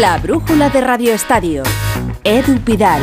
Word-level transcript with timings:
La 0.00 0.18
brújula 0.18 0.70
de 0.70 0.80
Radio 0.80 1.12
Estadio. 1.12 1.62
Edu 2.24 2.58
Pidal. 2.64 3.00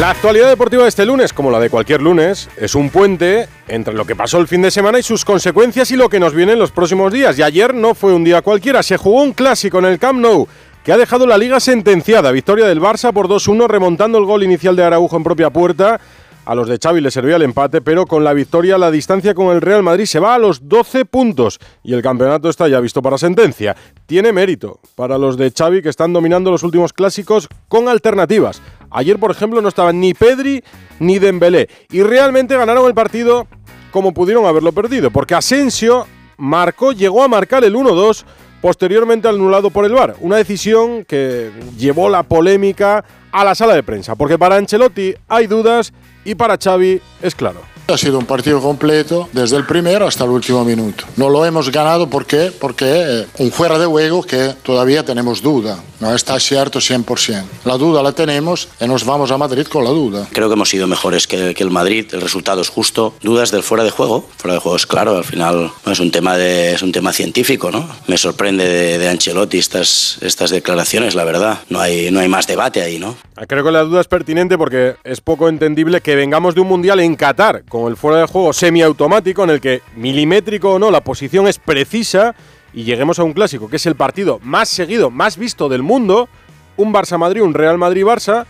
La 0.00 0.10
actualidad 0.10 0.48
deportiva 0.48 0.82
de 0.82 0.88
este 0.88 1.06
lunes, 1.06 1.32
como 1.32 1.52
la 1.52 1.60
de 1.60 1.70
cualquier 1.70 2.02
lunes, 2.02 2.48
es 2.56 2.74
un 2.74 2.90
puente 2.90 3.48
entre 3.68 3.94
lo 3.94 4.04
que 4.04 4.16
pasó 4.16 4.38
el 4.38 4.48
fin 4.48 4.60
de 4.62 4.72
semana 4.72 4.98
y 4.98 5.04
sus 5.04 5.24
consecuencias 5.24 5.92
y 5.92 5.96
lo 5.96 6.08
que 6.08 6.18
nos 6.18 6.34
viene 6.34 6.54
en 6.54 6.58
los 6.58 6.72
próximos 6.72 7.12
días. 7.12 7.38
Y 7.38 7.42
ayer 7.44 7.72
no 7.72 7.94
fue 7.94 8.12
un 8.12 8.24
día 8.24 8.42
cualquiera, 8.42 8.82
se 8.82 8.96
jugó 8.96 9.22
un 9.22 9.32
clásico 9.32 9.78
en 9.78 9.84
el 9.84 10.00
Camp 10.00 10.18
Nou 10.18 10.48
que 10.82 10.90
ha 10.90 10.96
dejado 10.96 11.28
la 11.28 11.38
liga 11.38 11.60
sentenciada. 11.60 12.32
Victoria 12.32 12.66
del 12.66 12.80
Barça 12.80 13.12
por 13.12 13.28
2-1, 13.28 13.68
remontando 13.68 14.18
el 14.18 14.24
gol 14.24 14.42
inicial 14.42 14.74
de 14.74 14.82
Araujo 14.82 15.16
en 15.16 15.22
propia 15.22 15.50
puerta. 15.50 16.00
A 16.48 16.54
los 16.54 16.66
de 16.66 16.78
Xavi 16.82 17.02
le 17.02 17.10
servía 17.10 17.36
el 17.36 17.42
empate, 17.42 17.82
pero 17.82 18.06
con 18.06 18.24
la 18.24 18.32
victoria 18.32 18.78
la 18.78 18.90
distancia 18.90 19.34
con 19.34 19.54
el 19.54 19.60
Real 19.60 19.82
Madrid 19.82 20.06
se 20.06 20.18
va 20.18 20.34
a 20.34 20.38
los 20.38 20.66
12 20.66 21.04
puntos 21.04 21.60
y 21.84 21.92
el 21.92 22.00
campeonato 22.00 22.48
está 22.48 22.66
ya 22.68 22.80
visto 22.80 23.02
para 23.02 23.18
sentencia. 23.18 23.76
Tiene 24.06 24.32
mérito 24.32 24.80
para 24.94 25.18
los 25.18 25.36
de 25.36 25.50
Xavi 25.50 25.82
que 25.82 25.90
están 25.90 26.14
dominando 26.14 26.50
los 26.50 26.62
últimos 26.62 26.94
clásicos 26.94 27.48
con 27.68 27.86
alternativas. 27.86 28.62
Ayer, 28.90 29.18
por 29.18 29.30
ejemplo, 29.30 29.60
no 29.60 29.68
estaban 29.68 30.00
ni 30.00 30.14
Pedri 30.14 30.64
ni 31.00 31.18
Dembélé 31.18 31.68
y 31.90 32.02
realmente 32.02 32.56
ganaron 32.56 32.86
el 32.86 32.94
partido 32.94 33.46
como 33.90 34.14
pudieron 34.14 34.46
haberlo 34.46 34.72
perdido, 34.72 35.10
porque 35.10 35.34
Asensio 35.34 36.06
marcó, 36.38 36.92
llegó 36.92 37.22
a 37.22 37.28
marcar 37.28 37.62
el 37.62 37.74
1-2 37.74 38.24
posteriormente 38.62 39.28
anulado 39.28 39.68
por 39.68 39.84
el 39.84 39.92
VAR. 39.92 40.16
Una 40.20 40.36
decisión 40.36 41.04
que 41.04 41.50
llevó 41.76 42.08
la 42.08 42.22
polémica 42.22 43.04
a 43.32 43.44
la 43.44 43.54
sala 43.54 43.74
de 43.74 43.82
prensa, 43.82 44.16
porque 44.16 44.38
para 44.38 44.56
Ancelotti 44.56 45.14
hay 45.28 45.46
dudas 45.46 45.92
y 46.28 46.34
para 46.34 46.58
Xavi 46.58 47.00
es 47.22 47.34
claro. 47.34 47.62
Ha 47.86 47.96
sido 47.96 48.18
un 48.18 48.26
partido 48.26 48.60
completo 48.60 49.30
desde 49.32 49.56
el 49.56 49.64
primero 49.64 50.06
hasta 50.06 50.24
el 50.24 50.30
último 50.30 50.62
minuto. 50.62 51.04
No 51.16 51.30
lo 51.30 51.46
hemos 51.46 51.72
ganado 51.72 52.10
porque 52.10 52.52
porque 52.60 52.84
eh, 52.84 53.26
un 53.38 53.50
fuera 53.50 53.78
de 53.78 53.86
juego 53.86 54.22
que 54.22 54.54
todavía 54.62 55.02
tenemos 55.06 55.40
duda. 55.40 55.78
No 56.00 56.14
está 56.14 56.38
cierto 56.38 56.78
100%. 56.78 57.44
La 57.64 57.76
duda 57.76 58.02
la 58.02 58.12
tenemos 58.12 58.68
y 58.80 58.86
nos 58.86 59.04
vamos 59.04 59.30
a 59.30 59.38
Madrid 59.38 59.66
con 59.66 59.84
la 59.84 59.90
duda. 59.90 60.28
Creo 60.32 60.48
que 60.48 60.54
hemos 60.54 60.68
sido 60.68 60.86
mejores 60.86 61.26
que, 61.26 61.54
que 61.54 61.62
el 61.62 61.70
Madrid. 61.70 62.06
El 62.12 62.20
resultado 62.20 62.60
es 62.60 62.68
justo. 62.68 63.14
Dudas 63.20 63.50
del 63.50 63.62
fuera 63.62 63.82
de 63.82 63.90
juego. 63.90 64.28
Fuera 64.36 64.54
de 64.54 64.60
juego 64.60 64.76
es 64.76 64.86
claro. 64.86 65.16
Al 65.16 65.24
final 65.24 65.72
no 65.84 65.92
es 65.92 65.98
un 65.98 66.10
tema 66.10 66.36
de 66.36 66.72
es 66.72 66.82
un 66.82 66.92
tema 66.92 67.12
científico, 67.12 67.70
¿no? 67.70 67.88
Me 68.06 68.16
sorprende 68.16 68.64
de, 68.64 68.98
de 68.98 69.08
Ancelotti 69.08 69.58
estas 69.58 70.18
estas 70.20 70.50
declaraciones. 70.50 71.14
La 71.14 71.24
verdad. 71.24 71.58
No 71.68 71.80
hay 71.80 72.10
no 72.10 72.20
hay 72.20 72.28
más 72.28 72.46
debate 72.46 72.80
ahí, 72.82 72.98
¿no? 72.98 73.16
Creo 73.46 73.64
que 73.64 73.70
la 73.70 73.82
duda 73.82 74.00
es 74.00 74.08
pertinente 74.08 74.58
porque 74.58 74.96
es 75.04 75.20
poco 75.20 75.48
entendible 75.48 76.00
que 76.00 76.16
vengamos 76.16 76.54
de 76.54 76.60
un 76.60 76.68
mundial 76.68 77.00
en 77.00 77.16
Qatar 77.16 77.64
con 77.68 77.90
el 77.90 77.96
fuera 77.96 78.20
de 78.20 78.26
juego 78.26 78.52
semiautomático 78.52 79.44
en 79.44 79.50
el 79.50 79.60
que, 79.60 79.82
milimétrico 79.96 80.74
o 80.74 80.78
no, 80.78 80.90
la 80.90 81.02
posición 81.02 81.46
es 81.46 81.58
precisa 81.58 82.34
y 82.72 82.84
lleguemos 82.84 83.18
a 83.18 83.24
un 83.24 83.32
clásico 83.32 83.68
que 83.68 83.76
es 83.76 83.86
el 83.86 83.96
partido 83.96 84.38
más 84.42 84.68
seguido, 84.68 85.10
más 85.10 85.36
visto 85.36 85.68
del 85.68 85.82
mundo, 85.82 86.28
un 86.76 86.92
Barça-Madrid, 86.92 87.42
un 87.42 87.54
Real 87.54 87.78
Madrid-Barça, 87.78 88.46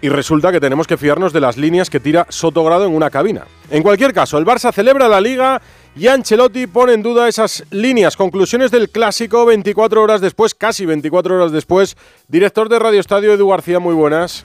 y 0.00 0.10
resulta 0.10 0.52
que 0.52 0.60
tenemos 0.60 0.86
que 0.86 0.98
fiarnos 0.98 1.32
de 1.32 1.40
las 1.40 1.56
líneas 1.56 1.88
que 1.88 1.98
tira 1.98 2.26
Sotogrado 2.28 2.84
en 2.84 2.94
una 2.94 3.08
cabina. 3.08 3.46
En 3.70 3.82
cualquier 3.82 4.12
caso, 4.12 4.36
el 4.36 4.44
Barça 4.44 4.70
celebra 4.70 5.08
la 5.08 5.18
liga 5.18 5.62
y 5.96 6.08
Ancelotti 6.08 6.66
pone 6.66 6.92
en 6.92 7.02
duda 7.02 7.26
esas 7.26 7.64
líneas. 7.70 8.14
Conclusiones 8.14 8.70
del 8.70 8.90
clásico 8.90 9.46
24 9.46 10.02
horas 10.02 10.20
después, 10.20 10.54
casi 10.54 10.84
24 10.84 11.36
horas 11.36 11.52
después. 11.52 11.96
Director 12.28 12.68
de 12.68 12.78
Radio 12.78 13.00
Estadio, 13.00 13.32
Edu 13.32 13.48
García, 13.48 13.78
muy 13.78 13.94
buenas. 13.94 14.44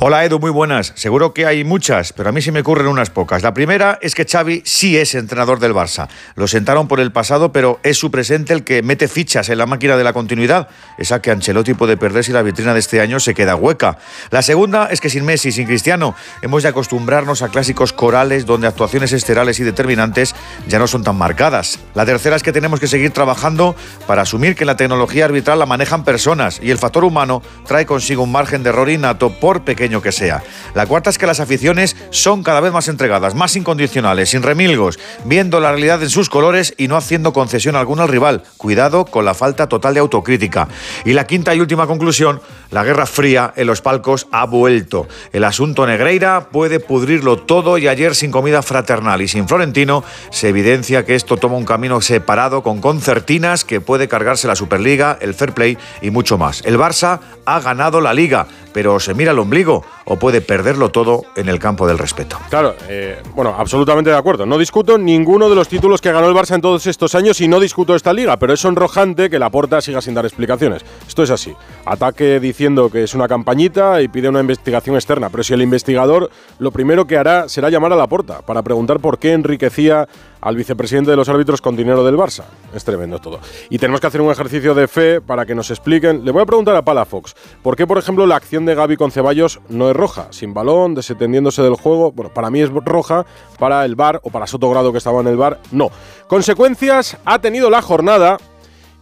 Hola 0.00 0.24
Edu, 0.24 0.40
muy 0.40 0.50
buenas. 0.50 0.92
Seguro 0.96 1.32
que 1.32 1.46
hay 1.46 1.62
muchas, 1.62 2.12
pero 2.12 2.28
a 2.28 2.32
mí 2.32 2.42
sí 2.42 2.50
me 2.50 2.60
ocurren 2.60 2.88
unas 2.88 3.10
pocas. 3.10 3.44
La 3.44 3.54
primera 3.54 3.96
es 4.02 4.16
que 4.16 4.24
Xavi 4.24 4.62
sí 4.64 4.98
es 4.98 5.14
entrenador 5.14 5.60
del 5.60 5.72
Barça. 5.72 6.08
Lo 6.34 6.48
sentaron 6.48 6.88
por 6.88 6.98
el 6.98 7.12
pasado, 7.12 7.52
pero 7.52 7.78
es 7.84 7.96
su 7.96 8.10
presente 8.10 8.52
el 8.52 8.64
que 8.64 8.82
mete 8.82 9.06
fichas 9.06 9.48
en 9.50 9.58
la 9.58 9.66
máquina 9.66 9.96
de 9.96 10.02
la 10.02 10.12
continuidad, 10.12 10.68
esa 10.98 11.22
que 11.22 11.30
Ancelotti 11.30 11.74
puede 11.74 11.96
perder 11.96 12.24
si 12.24 12.32
la 12.32 12.42
vitrina 12.42 12.74
de 12.74 12.80
este 12.80 13.00
año 13.00 13.20
se 13.20 13.34
queda 13.34 13.54
hueca. 13.54 13.96
La 14.32 14.42
segunda 14.42 14.88
es 14.90 15.00
que 15.00 15.10
sin 15.10 15.24
Messi, 15.24 15.52
sin 15.52 15.66
Cristiano, 15.66 16.16
hemos 16.42 16.64
de 16.64 16.70
acostumbrarnos 16.70 17.42
a 17.42 17.50
clásicos 17.50 17.92
corales 17.92 18.46
donde 18.46 18.66
actuaciones 18.66 19.12
esterales 19.12 19.60
y 19.60 19.62
determinantes 19.62 20.34
ya 20.66 20.80
no 20.80 20.88
son 20.88 21.04
tan 21.04 21.14
marcadas. 21.14 21.78
La 21.94 22.04
tercera 22.04 22.34
es 22.34 22.42
que 22.42 22.52
tenemos 22.52 22.80
que 22.80 22.88
seguir 22.88 23.12
trabajando 23.12 23.76
para 24.08 24.22
asumir 24.22 24.56
que 24.56 24.64
la 24.64 24.76
tecnología 24.76 25.26
arbitral 25.26 25.60
la 25.60 25.66
manejan 25.66 26.02
personas 26.02 26.58
y 26.60 26.72
el 26.72 26.78
factor 26.78 27.04
humano 27.04 27.42
trae 27.64 27.86
consigo 27.86 28.24
un 28.24 28.32
margen 28.32 28.64
de 28.64 28.70
error 28.70 28.90
innato 28.90 29.30
por 29.38 29.62
pequeño 29.62 29.84
que 30.02 30.12
sea. 30.12 30.42
La 30.74 30.86
cuarta 30.86 31.10
es 31.10 31.18
que 31.18 31.26
las 31.26 31.40
aficiones 31.40 31.96
son 32.10 32.42
cada 32.42 32.60
vez 32.60 32.72
más 32.72 32.88
entregadas, 32.88 33.34
más 33.34 33.56
incondicionales, 33.56 34.30
sin 34.30 34.42
remilgos, 34.42 34.98
viendo 35.24 35.60
la 35.60 35.70
realidad 35.70 36.02
en 36.02 36.10
sus 36.10 36.28
colores 36.28 36.74
y 36.76 36.88
no 36.88 36.96
haciendo 36.96 37.32
concesión 37.32 37.76
alguna 37.76 38.04
al 38.04 38.08
rival. 38.08 38.42
Cuidado 38.56 39.04
con 39.04 39.24
la 39.24 39.34
falta 39.34 39.68
total 39.68 39.94
de 39.94 40.00
autocrítica. 40.00 40.68
Y 41.04 41.12
la 41.12 41.26
quinta 41.26 41.54
y 41.54 41.60
última 41.60 41.86
conclusión, 41.86 42.40
la 42.70 42.84
guerra 42.84 43.06
fría 43.06 43.52
en 43.56 43.66
los 43.66 43.80
palcos 43.80 44.26
ha 44.32 44.46
vuelto. 44.46 45.06
El 45.32 45.44
asunto 45.44 45.86
Negreira 45.86 46.48
puede 46.50 46.80
pudrirlo 46.80 47.38
todo 47.38 47.78
y 47.78 47.88
ayer 47.88 48.14
sin 48.14 48.30
comida 48.30 48.62
fraternal 48.62 49.22
y 49.22 49.28
sin 49.28 49.48
Florentino 49.48 50.04
se 50.30 50.48
evidencia 50.48 51.04
que 51.04 51.14
esto 51.14 51.36
toma 51.36 51.56
un 51.56 51.64
camino 51.64 52.00
separado 52.00 52.62
con 52.62 52.80
concertinas 52.80 53.64
que 53.64 53.80
puede 53.80 54.08
cargarse 54.08 54.48
la 54.48 54.56
Superliga, 54.56 55.18
el 55.20 55.34
Fair 55.34 55.52
Play 55.52 55.78
y 56.02 56.10
mucho 56.10 56.38
más. 56.38 56.62
El 56.64 56.78
Barça 56.78 57.20
ha 57.46 57.60
ganado 57.60 58.00
la 58.00 58.14
liga, 58.14 58.46
pero 58.74 58.98
se 58.98 59.14
mira 59.14 59.30
el 59.30 59.38
ombligo 59.38 59.84
o 60.06 60.16
puede 60.16 60.40
perderlo 60.40 60.90
todo 60.90 61.22
en 61.36 61.48
el 61.48 61.58
campo 61.58 61.86
del 61.86 61.98
respeto. 61.98 62.38
Claro, 62.50 62.74
eh, 62.88 63.20
bueno, 63.34 63.54
absolutamente 63.56 64.10
de 64.10 64.16
acuerdo. 64.16 64.46
No 64.46 64.58
discuto 64.58 64.98
ninguno 64.98 65.48
de 65.48 65.54
los 65.54 65.68
títulos 65.68 66.00
que 66.00 66.12
ganó 66.12 66.28
el 66.28 66.34
Barça 66.34 66.54
en 66.54 66.60
todos 66.60 66.86
estos 66.86 67.14
años 67.14 67.40
y 67.40 67.48
no 67.48 67.60
discuto 67.60 67.94
esta 67.94 68.12
liga, 68.12 68.38
pero 68.38 68.52
es 68.52 68.60
sonrojante 68.60 69.30
que 69.30 69.38
la 69.38 69.50
Porta 69.50 69.80
siga 69.80 70.00
sin 70.00 70.14
dar 70.14 70.24
explicaciones. 70.24 70.84
Esto 71.06 71.22
es 71.22 71.30
así. 71.30 71.54
Ataque 71.84 72.40
diciendo 72.40 72.90
que 72.90 73.04
es 73.04 73.14
una 73.14 73.28
campañita 73.28 74.02
y 74.02 74.08
pide 74.08 74.28
una 74.28 74.40
investigación 74.40 74.96
externa, 74.96 75.30
pero 75.30 75.42
si 75.42 75.54
el 75.54 75.62
investigador 75.62 76.30
lo 76.58 76.70
primero 76.70 77.06
que 77.06 77.16
hará 77.16 77.48
será 77.48 77.70
llamar 77.70 77.92
a 77.92 77.96
la 77.96 78.06
Porta 78.06 78.42
para 78.42 78.62
preguntar 78.62 79.00
por 79.00 79.18
qué 79.18 79.32
enriquecía 79.32 80.08
al 80.44 80.56
vicepresidente 80.56 81.10
de 81.10 81.16
los 81.16 81.28
árbitros 81.30 81.62
con 81.62 81.74
dinero 81.74 82.04
del 82.04 82.16
Barça. 82.16 82.44
Es 82.74 82.84
tremendo 82.84 83.18
todo. 83.18 83.40
Y 83.70 83.78
tenemos 83.78 84.00
que 84.00 84.06
hacer 84.08 84.20
un 84.20 84.30
ejercicio 84.30 84.74
de 84.74 84.86
fe 84.88 85.22
para 85.22 85.46
que 85.46 85.54
nos 85.54 85.70
expliquen. 85.70 86.22
Le 86.22 86.32
voy 86.32 86.42
a 86.42 86.46
preguntar 86.46 86.76
a 86.76 86.82
Palafox, 86.82 87.34
¿por 87.62 87.76
qué, 87.76 87.86
por 87.86 87.96
ejemplo, 87.96 88.26
la 88.26 88.36
acción 88.36 88.66
de 88.66 88.74
Gaby 88.74 88.96
con 88.96 89.10
Ceballos 89.10 89.60
no 89.70 89.88
es 89.88 89.93
roja? 89.94 90.28
Sin 90.30 90.52
balón, 90.52 90.94
desentendiéndose 90.94 91.62
del 91.62 91.74
juego. 91.74 92.12
Bueno, 92.12 92.32
para 92.32 92.50
mí 92.50 92.60
es 92.60 92.70
roja, 92.70 93.24
para 93.58 93.84
el 93.84 93.94
Bar 93.96 94.20
o 94.22 94.30
para 94.30 94.46
Sotogrado 94.46 94.92
que 94.92 94.98
estaba 94.98 95.20
en 95.20 95.28
el 95.28 95.36
Bar, 95.36 95.60
no. 95.72 95.90
Consecuencias 96.26 97.16
ha 97.24 97.38
tenido 97.38 97.70
la 97.70 97.80
jornada 97.80 98.38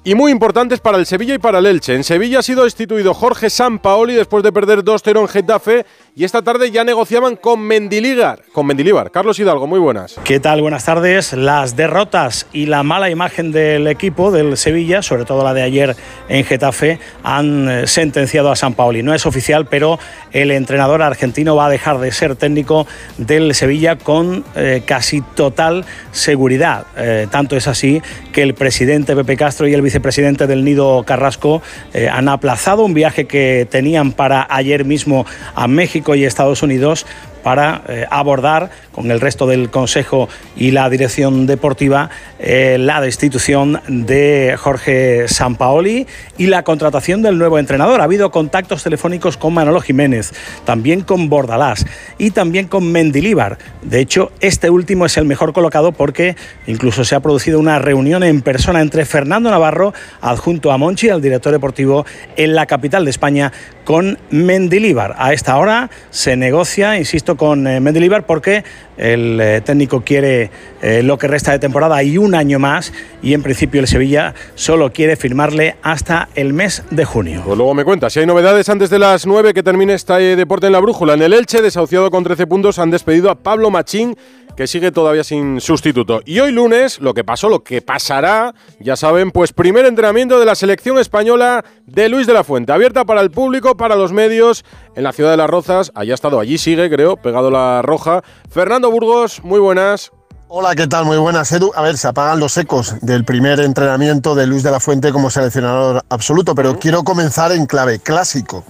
y 0.05 0.15
muy 0.15 0.33
importantes 0.33 0.81
para 0.81 0.99
el 0.99 1.07
Sevilla 1.07 1.35
y 1.35 1.39
para 1.39 1.59
el 1.59 1.67
Elche. 1.67 1.95
En 1.95 2.05
Sevilla 2.05 2.41
ha 2.41 2.43
sido 2.43 2.65
destituido 2.65 3.15
Jorge 3.15 3.51
Sampaoli 3.51 4.15
después 4.15 4.43
de 4.43 4.53
perder 4.53 4.85
2-0 4.85 5.21
en 5.21 5.29
Getafe 5.29 5.87
y 6.15 6.25
esta 6.25 6.43
tarde 6.43 6.71
ya 6.71 6.85
negociaban 6.85 7.37
con 7.37 7.61
Mendilibar. 7.61 8.43
Con 8.53 8.67
Mendilibar. 8.67 9.11
Carlos 9.11 9.39
Hidalgo, 9.39 9.67
muy 9.67 9.81
buenas. 9.81 10.21
¿Qué 10.25 10.41
tal? 10.41 10.61
Buenas 10.61 10.85
tardes. 10.85 11.33
Las 11.33 11.75
derrotas 11.75 12.47
y 12.53 12.67
la 12.67 12.83
mala 12.83 13.09
imagen 13.09 13.51
del 13.51 13.87
equipo 13.87 14.31
del 14.31 14.59
Sevilla, 14.59 15.01
sobre 15.01 15.25
todo 15.25 15.43
la 15.43 15.55
de 15.55 15.63
ayer 15.63 15.97
en 16.29 16.45
Getafe, 16.45 16.99
han 17.23 17.67
eh, 17.71 17.87
sentenciado 17.87 18.53
a 18.53 18.57
Sampaoli. 18.57 19.03
No 19.03 19.15
es 19.15 19.25
oficial, 19.25 19.65
pero 19.65 19.99
el 20.33 20.51
entrenador 20.51 21.01
argentino 21.01 21.57
va 21.57 21.67
a 21.67 21.71
dejar 21.71 21.99
de 21.99 22.13
ser 22.13 22.37
técnico 22.37 22.87
del 23.17 23.55
Sevilla 23.55 23.97
con 23.97 24.45
eh, 24.55 24.83
casi 24.85 25.23
total 25.23 25.87
seguridad. 26.11 26.85
Eh, 26.95 27.27
tanto 27.31 27.57
es 27.57 27.67
así 27.67 28.03
que 28.33 28.43
el 28.43 28.53
presidente 28.53 29.17
Pepe 29.17 29.39
Castro 29.39 29.67
y 29.67 29.73
el 29.73 29.81
vicepresidente 29.81 30.47
del 30.47 30.63
Nido 30.63 31.05
Carrasco 31.05 31.63
han 32.11 32.29
aplazado 32.29 32.85
un 32.85 32.95
viaje 32.95 33.27
que 33.27 33.67
tenían 33.71 34.13
para 34.13 34.47
ayer 34.51 34.85
mismo 34.85 35.25
a 35.55 35.69
México 35.69 36.02
y 36.15 36.25
Estados 36.25 36.63
Unidos 36.63 37.07
para 37.43 37.83
eh, 37.89 38.07
abordar 38.11 38.71
con 38.93 39.11
el 39.11 39.21
resto 39.21 39.47
del 39.47 39.71
Consejo 39.71 40.29
y 40.57 40.71
la 40.71 40.89
dirección 40.91 41.47
deportiva 41.47 42.11
eh, 42.39 42.77
la 42.79 43.01
destitución 43.01 43.81
de 43.87 44.57
Jorge 44.59 45.29
Sampaoli 45.29 46.07
y 46.39 46.47
la 46.47 46.65
contratación 46.65 47.23
del 47.23 47.39
nuevo 47.39 47.59
entrenador. 47.59 48.01
Ha 48.01 48.05
habido 48.05 48.31
contactos 48.31 48.83
telefónicos 48.83 49.37
con 49.37 49.55
Manolo 49.55 49.81
Jiménez, 49.81 50.33
también 50.65 51.03
con 51.03 51.29
Bordalás 51.29 51.87
y 52.19 52.33
también 52.33 52.67
con 52.67 52.91
Mendilíbar. 52.91 53.59
De 53.83 54.01
hecho, 54.01 54.33
este 54.41 54.71
último 54.71 55.07
es 55.07 55.17
el 55.17 55.25
mejor 55.25 55.53
colocado 55.53 55.93
porque 55.93 56.37
incluso 56.67 57.05
se 57.05 57.15
ha 57.15 57.21
producido 57.21 57.61
una 57.61 57.79
reunión 57.79 58.23
en 58.23 58.43
persona 58.43 58.81
entre 58.81 59.05
Fernando 59.05 59.51
Navarro, 59.51 59.95
adjunto 60.21 60.73
a 60.73 60.79
Monchi, 60.79 61.09
al 61.09 61.23
director 61.23 61.53
deportivo 61.53 62.05
en 62.37 62.55
la 62.55 62.67
capital 62.67 63.05
de 63.05 63.11
España, 63.11 63.53
con 63.85 64.19
Mendilíbar. 64.31 65.15
A 65.19 65.33
esta 65.33 65.57
hora 65.57 65.91
se 66.11 66.37
negocia, 66.37 66.99
insisto, 66.99 67.32
con 67.37 67.67
eh, 67.67 67.81
Mendilibar 67.81 68.27
porque 68.27 68.65
el 68.97 69.41
eh, 69.41 69.61
técnico 69.63 70.03
quiere 70.03 70.51
eh, 70.81 71.03
lo 71.03 71.19
que 71.19 71.29
resta 71.29 71.53
de 71.53 71.59
temporada 71.59 72.03
y 72.03 72.19
un 72.19 72.35
año 72.35 72.59
más 72.59 72.93
y 73.23 73.35
en 73.35 73.43
principio 73.43 73.81
el 73.81 73.87
Sevilla 73.87 74.35
solo 74.55 74.93
quiere 74.93 75.17
firmarle 75.17 75.77
hasta 75.83 76.29
el 76.35 76.53
mes 76.53 76.85
de 76.91 77.05
junio. 77.05 77.43
Pues 77.45 77.57
luego 77.57 77.75
me 77.75 77.85
cuenta, 77.85 78.11
si 78.11 78.21
hay 78.21 78.27
novedades 78.27 78.69
antes 78.69 78.91
de 78.91 78.99
las 78.99 79.27
9 79.27 79.55
que 79.55 79.63
termine 79.63 79.95
este 79.95 80.37
deporte 80.37 80.67
en 80.67 80.73
la 80.73 80.81
brújula. 80.81 81.15
En 81.15 81.23
el 81.23 81.33
Elche, 81.33 81.63
desahuciado 81.63 82.11
con 82.11 82.25
13 82.25 82.47
puntos, 82.47 82.79
han 82.79 82.91
despedido 82.91 83.31
a 83.31 83.35
Pablo 83.35 83.71
Machín 83.71 84.17
que 84.57 84.67
sigue 84.67 84.93
todavía 84.93 85.25
sin 85.25 85.61
sustituto. 85.61 86.21
Y 86.25 86.41
hoy 86.41 86.53
lunes, 86.53 87.01
lo 87.01 87.15
que 87.15 87.25
pasó, 87.25 87.49
lo 87.49 87.63
que 87.63 87.83
pasará, 87.83 88.55
ya 88.81 88.97
saben, 88.97 89.31
pues 89.31 89.53
primer 89.53 89.87
entrenamiento 89.87 90.39
de 90.39 90.47
la 90.47 90.55
selección 90.55 90.99
española 90.99 91.65
de 91.87 92.09
Luis 92.09 92.27
de 92.27 92.35
la 92.35 92.45
Fuente, 92.45 92.73
abierta 92.73 93.05
para 93.05 93.21
el 93.21 93.31
público, 93.31 93.77
para 93.77 93.97
los 93.97 94.13
medios, 94.13 94.65
en 94.95 95.05
la 95.05 95.13
ciudad 95.13 95.31
de 95.31 95.37
Las 95.37 95.51
Rozas. 95.51 95.93
Allí 95.95 96.11
ha 96.11 96.15
estado, 96.15 96.41
allí 96.41 96.59
sigue, 96.59 96.91
creo, 96.91 97.17
pegado 97.17 97.51
la 97.51 97.83
roja. 97.83 98.23
Fernando 98.51 98.91
Burgos, 98.91 99.43
muy 99.43 99.61
buenas. 99.61 100.13
Hola, 100.49 100.75
¿qué 100.75 100.87
tal? 100.87 101.07
Muy 101.07 101.17
buenas, 101.17 101.51
Edu. 101.51 101.73
A 101.75 101.81
ver, 101.81 101.97
se 101.97 102.09
apagan 102.09 102.39
los 102.39 102.59
ecos 102.59 102.97
del 103.01 103.25
primer 103.25 103.59
entrenamiento 103.61 104.35
de 104.35 104.47
Luis 104.47 104.63
de 104.63 104.71
la 104.71 104.81
Fuente 104.81 105.11
como 105.11 105.31
seleccionador 105.31 106.05
absoluto, 106.11 106.55
pero 106.55 106.79
quiero 106.79 107.05
comenzar 107.05 107.53
en 107.53 107.65
clave 107.65 108.01
clásico. 108.01 108.63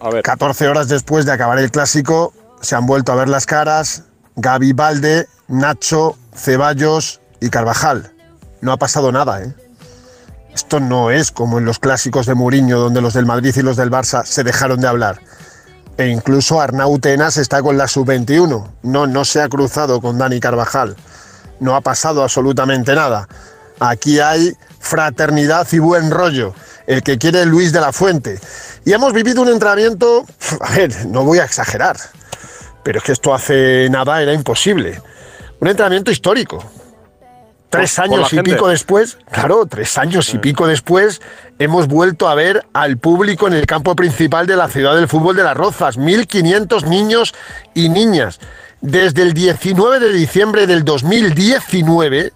A 0.00 0.08
ver. 0.08 0.22
14 0.22 0.68
horas 0.68 0.88
después 0.88 1.26
de 1.26 1.32
acabar 1.32 1.58
el 1.58 1.70
clásico, 1.70 2.32
se 2.62 2.76
han 2.76 2.86
vuelto 2.86 3.12
a 3.12 3.14
ver 3.16 3.28
las 3.28 3.44
caras 3.44 4.04
Gaby 4.36 4.72
Valde, 4.72 5.28
Nacho, 5.48 6.16
Ceballos 6.34 7.20
y 7.40 7.48
Carvajal. 7.50 8.12
No 8.60 8.72
ha 8.72 8.76
pasado 8.76 9.12
nada, 9.12 9.42
¿eh? 9.42 9.54
Esto 10.54 10.80
no 10.80 11.10
es 11.10 11.30
como 11.30 11.58
en 11.58 11.66
los 11.66 11.78
clásicos 11.78 12.24
de 12.24 12.34
Mourinho, 12.34 12.78
donde 12.78 13.02
los 13.02 13.12
del 13.12 13.26
Madrid 13.26 13.54
y 13.54 13.62
los 13.62 13.76
del 13.76 13.90
Barça 13.90 14.24
se 14.24 14.42
dejaron 14.42 14.80
de 14.80 14.88
hablar. 14.88 15.20
E 15.98 16.08
incluso 16.08 16.60
Arnau 16.60 16.98
Tenas 16.98 17.36
está 17.36 17.62
con 17.62 17.76
la 17.76 17.88
sub-21. 17.88 18.66
No, 18.82 19.06
no 19.06 19.24
se 19.24 19.42
ha 19.42 19.48
cruzado 19.48 20.00
con 20.00 20.18
Dani 20.18 20.40
Carvajal. 20.40 20.96
No 21.60 21.76
ha 21.76 21.80
pasado 21.80 22.22
absolutamente 22.22 22.94
nada. 22.94 23.28
Aquí 23.80 24.20
hay 24.20 24.54
fraternidad 24.78 25.66
y 25.72 25.78
buen 25.78 26.10
rollo. 26.10 26.54
El 26.86 27.02
que 27.02 27.18
quiere 27.18 27.44
Luis 27.46 27.72
de 27.72 27.80
la 27.80 27.92
Fuente. 27.92 28.38
Y 28.84 28.92
hemos 28.92 29.12
vivido 29.12 29.42
un 29.42 29.48
entrenamiento, 29.48 30.24
a 30.60 30.70
ver, 30.72 31.06
no 31.06 31.24
voy 31.24 31.38
a 31.38 31.44
exagerar, 31.44 31.96
pero 32.86 32.98
es 33.00 33.04
que 33.04 33.10
esto 33.10 33.34
hace 33.34 33.88
nada 33.90 34.22
era 34.22 34.32
imposible. 34.32 35.02
Un 35.58 35.66
entrenamiento 35.66 36.12
histórico. 36.12 36.64
Tres 37.68 37.98
años 37.98 38.32
y 38.32 38.40
pico 38.42 38.68
después, 38.68 39.18
claro, 39.28 39.66
tres 39.66 39.98
años 39.98 40.32
y 40.32 40.38
pico 40.38 40.68
después, 40.68 41.20
hemos 41.58 41.88
vuelto 41.88 42.28
a 42.28 42.36
ver 42.36 42.64
al 42.74 42.96
público 42.96 43.48
en 43.48 43.54
el 43.54 43.66
campo 43.66 43.96
principal 43.96 44.46
de 44.46 44.54
la 44.54 44.68
ciudad 44.68 44.94
del 44.94 45.08
fútbol 45.08 45.34
de 45.34 45.42
las 45.42 45.56
Rozas. 45.56 45.98
1.500 45.98 46.86
niños 46.86 47.34
y 47.74 47.88
niñas. 47.88 48.38
Desde 48.80 49.22
el 49.22 49.34
19 49.34 49.98
de 49.98 50.12
diciembre 50.12 50.68
del 50.68 50.84
2019, 50.84 52.32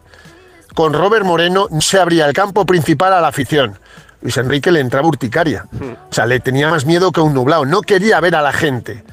con 0.75 0.95
Robert 0.95 1.25
Moreno, 1.25 1.69
se 1.79 2.01
abría 2.01 2.27
el 2.27 2.33
campo 2.33 2.67
principal 2.67 3.13
a 3.13 3.21
la 3.21 3.29
afición. 3.29 3.79
Luis 4.21 4.37
Enrique 4.37 4.73
le 4.73 4.81
entraba 4.81 5.07
urticaria. 5.07 5.67
O 6.11 6.13
sea, 6.13 6.27
le 6.27 6.41
tenía 6.41 6.69
más 6.69 6.87
miedo 6.87 7.13
que 7.13 7.21
un 7.21 7.35
nublado. 7.35 7.65
No 7.67 7.83
quería 7.83 8.19
ver 8.19 8.35
a 8.35 8.43
la 8.43 8.53
gente. 8.53 9.05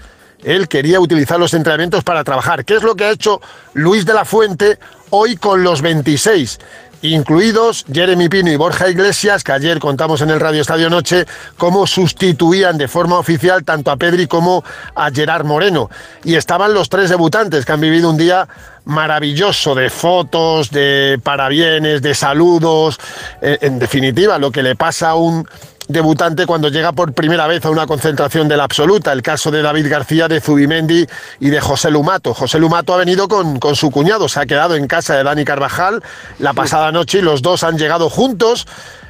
Él 0.44 0.68
quería 0.68 1.00
utilizar 1.00 1.40
los 1.40 1.54
entrenamientos 1.54 2.04
para 2.04 2.24
trabajar. 2.24 2.66
¿Qué 2.66 2.76
es 2.76 2.84
lo 2.84 2.96
que 2.96 3.06
ha 3.06 3.12
hecho 3.12 3.42
Luis 3.74 4.06
de 4.06 4.14
la 4.14 4.26
Fuente 4.26 4.80
hoy 5.10 5.36
con 5.36 5.64
los 5.64 5.82
26? 5.82 6.60
incluidos 7.02 7.86
Jeremy 7.92 8.30
Pino 8.30 8.52
y 8.52 8.56
Borja 8.56 8.90
Iglesias, 8.90 9.44
que 9.44 9.52
ayer 9.52 9.80
contamos 9.80 10.22
en 10.22 10.30
el 10.30 10.40
Radio 10.40 10.62
Estadio 10.62 10.90
Noche 10.90 11.26
cómo 11.58 11.86
sustituían 11.86 12.78
de 12.78 12.88
forma 12.88 13.20
oficial 13.20 13.64
tanto 13.64 13.92
a 13.92 13.98
Pedri 13.98 14.28
como 14.28 14.64
a 14.96 15.12
Gerard 15.12 15.46
Moreno. 15.46 15.90
Y 16.24 16.36
estaban 16.36 16.74
los 16.74 16.90
tres 16.90 17.10
debutantes 17.10 17.66
que 17.66 17.72
han 17.72 17.82
vivido 17.82 18.10
un 18.10 18.18
día 18.18 18.48
maravilloso 18.86 19.76
de 19.76 19.90
fotos, 19.90 20.72
de 20.72 21.20
parabienes, 21.22 22.02
de 22.02 22.16
saludos, 22.16 23.00
eh, 23.42 23.58
en 23.62 23.80
definitiva, 23.80 24.38
lo 24.38 24.52
que 24.52 24.64
le 24.64 24.76
pasa 24.76 25.10
a 25.10 25.16
un 25.16 25.48
debutante 25.88 26.46
cuando 26.46 26.70
llega 26.70 26.92
por 26.92 27.14
primera 27.14 27.48
vez 27.48 27.66
a 27.66 27.70
una 27.70 27.88
concentración 27.88 28.48
de 28.48 28.58
la 28.58 28.64
absoluta. 28.64 29.14
El 29.14 29.22
caso 29.22 29.52
de 29.52 29.62
David 29.62 29.90
García, 29.90 30.28
de 30.28 30.42
Zubimendi 30.42 31.08
y 31.40 31.50
de 31.50 31.62
José 31.62 31.92
Lumato. 31.92 32.34
José 32.34 32.60
Lumato 32.60 32.94
ha 32.94 32.98
venido 32.98 33.28
con, 33.28 33.60
con 33.60 33.76
su 33.76 33.92
cuñado, 33.92 34.28
se 34.28 34.40
ha 34.40 34.46
quedado 34.46 34.76
en 34.76 34.88
casa 34.88 35.16
de 35.16 35.24
Dani 35.24 35.46
Carvajal 35.46 36.04
la 36.40 36.54
pasada 36.54 36.92
noche 36.92 37.20
y 37.20 37.22
los 37.22 37.42
dos 37.42 37.64
han 37.64 37.78
llegado 37.78 38.10
juntos. 38.10 38.68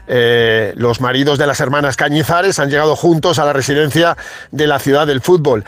Eh, 0.10 0.74
los 0.78 1.02
maridos 1.02 1.38
de 1.38 1.48
las 1.48 1.60
hermanas 1.60 1.98
Cañizares 1.98 2.60
han 2.60 2.70
llegado 2.70 2.96
juntos 2.96 3.40
a 3.40 3.46
la 3.46 3.52
residencia 3.52 4.16
de 4.52 4.68
la 4.68 4.80
ciudad 4.80 5.06
del 5.06 5.22
fútbol. 5.22 5.66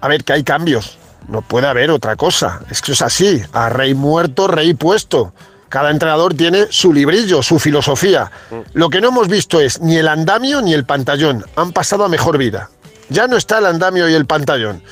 A 0.00 0.08
ver, 0.08 0.24
que 0.24 0.32
hay 0.32 0.44
cambios. 0.44 0.98
No 1.28 1.42
puede 1.42 1.66
haber 1.66 1.90
otra 1.90 2.16
cosa. 2.16 2.60
Es 2.70 2.80
que 2.80 2.92
es 2.92 3.02
así. 3.02 3.42
A 3.52 3.68
rey 3.68 3.94
muerto, 3.94 4.48
rey 4.48 4.74
puesto. 4.74 5.34
Cada 5.72 5.90
entrenador 5.90 6.34
tiene 6.34 6.66
su 6.68 6.92
librillo, 6.92 7.42
su 7.42 7.58
filosofía. 7.58 8.30
Lo 8.74 8.90
que 8.90 9.00
no 9.00 9.08
hemos 9.08 9.28
visto 9.28 9.58
es 9.58 9.80
ni 9.80 9.96
el 9.96 10.06
andamio 10.06 10.60
ni 10.60 10.74
el 10.74 10.84
pantallón. 10.84 11.46
Han 11.56 11.72
pasado 11.72 12.04
a 12.04 12.10
mejor 12.10 12.36
vida. 12.36 12.68
Ya 13.08 13.26
no 13.26 13.38
está 13.38 13.56
el 13.56 13.64
andamio 13.64 14.06
y 14.06 14.12
el 14.12 14.26
pantallón. 14.26 14.82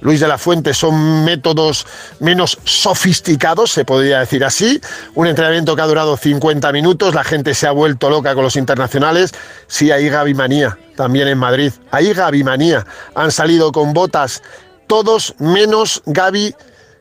Luis 0.00 0.18
de 0.18 0.26
la 0.26 0.36
Fuente 0.36 0.74
son 0.74 1.24
métodos 1.24 1.86
menos 2.18 2.58
sofisticados, 2.64 3.70
se 3.70 3.84
podría 3.84 4.18
decir 4.18 4.44
así. 4.44 4.80
Un 5.14 5.28
entrenamiento 5.28 5.76
que 5.76 5.82
ha 5.82 5.86
durado 5.86 6.16
50 6.16 6.72
minutos, 6.72 7.14
la 7.14 7.22
gente 7.22 7.54
se 7.54 7.68
ha 7.68 7.70
vuelto 7.70 8.10
loca 8.10 8.34
con 8.34 8.42
los 8.42 8.56
internacionales. 8.56 9.32
Sí, 9.68 9.92
hay 9.92 10.08
Gaby 10.08 10.34
Manía, 10.34 10.76
también 10.96 11.28
en 11.28 11.38
Madrid. 11.38 11.72
Hay 11.92 12.12
Gaby 12.12 12.42
Manía. 12.42 12.84
Han 13.14 13.30
salido 13.30 13.70
con 13.70 13.92
botas 13.92 14.42
todos 14.88 15.36
menos 15.38 16.02
Gaby 16.06 16.56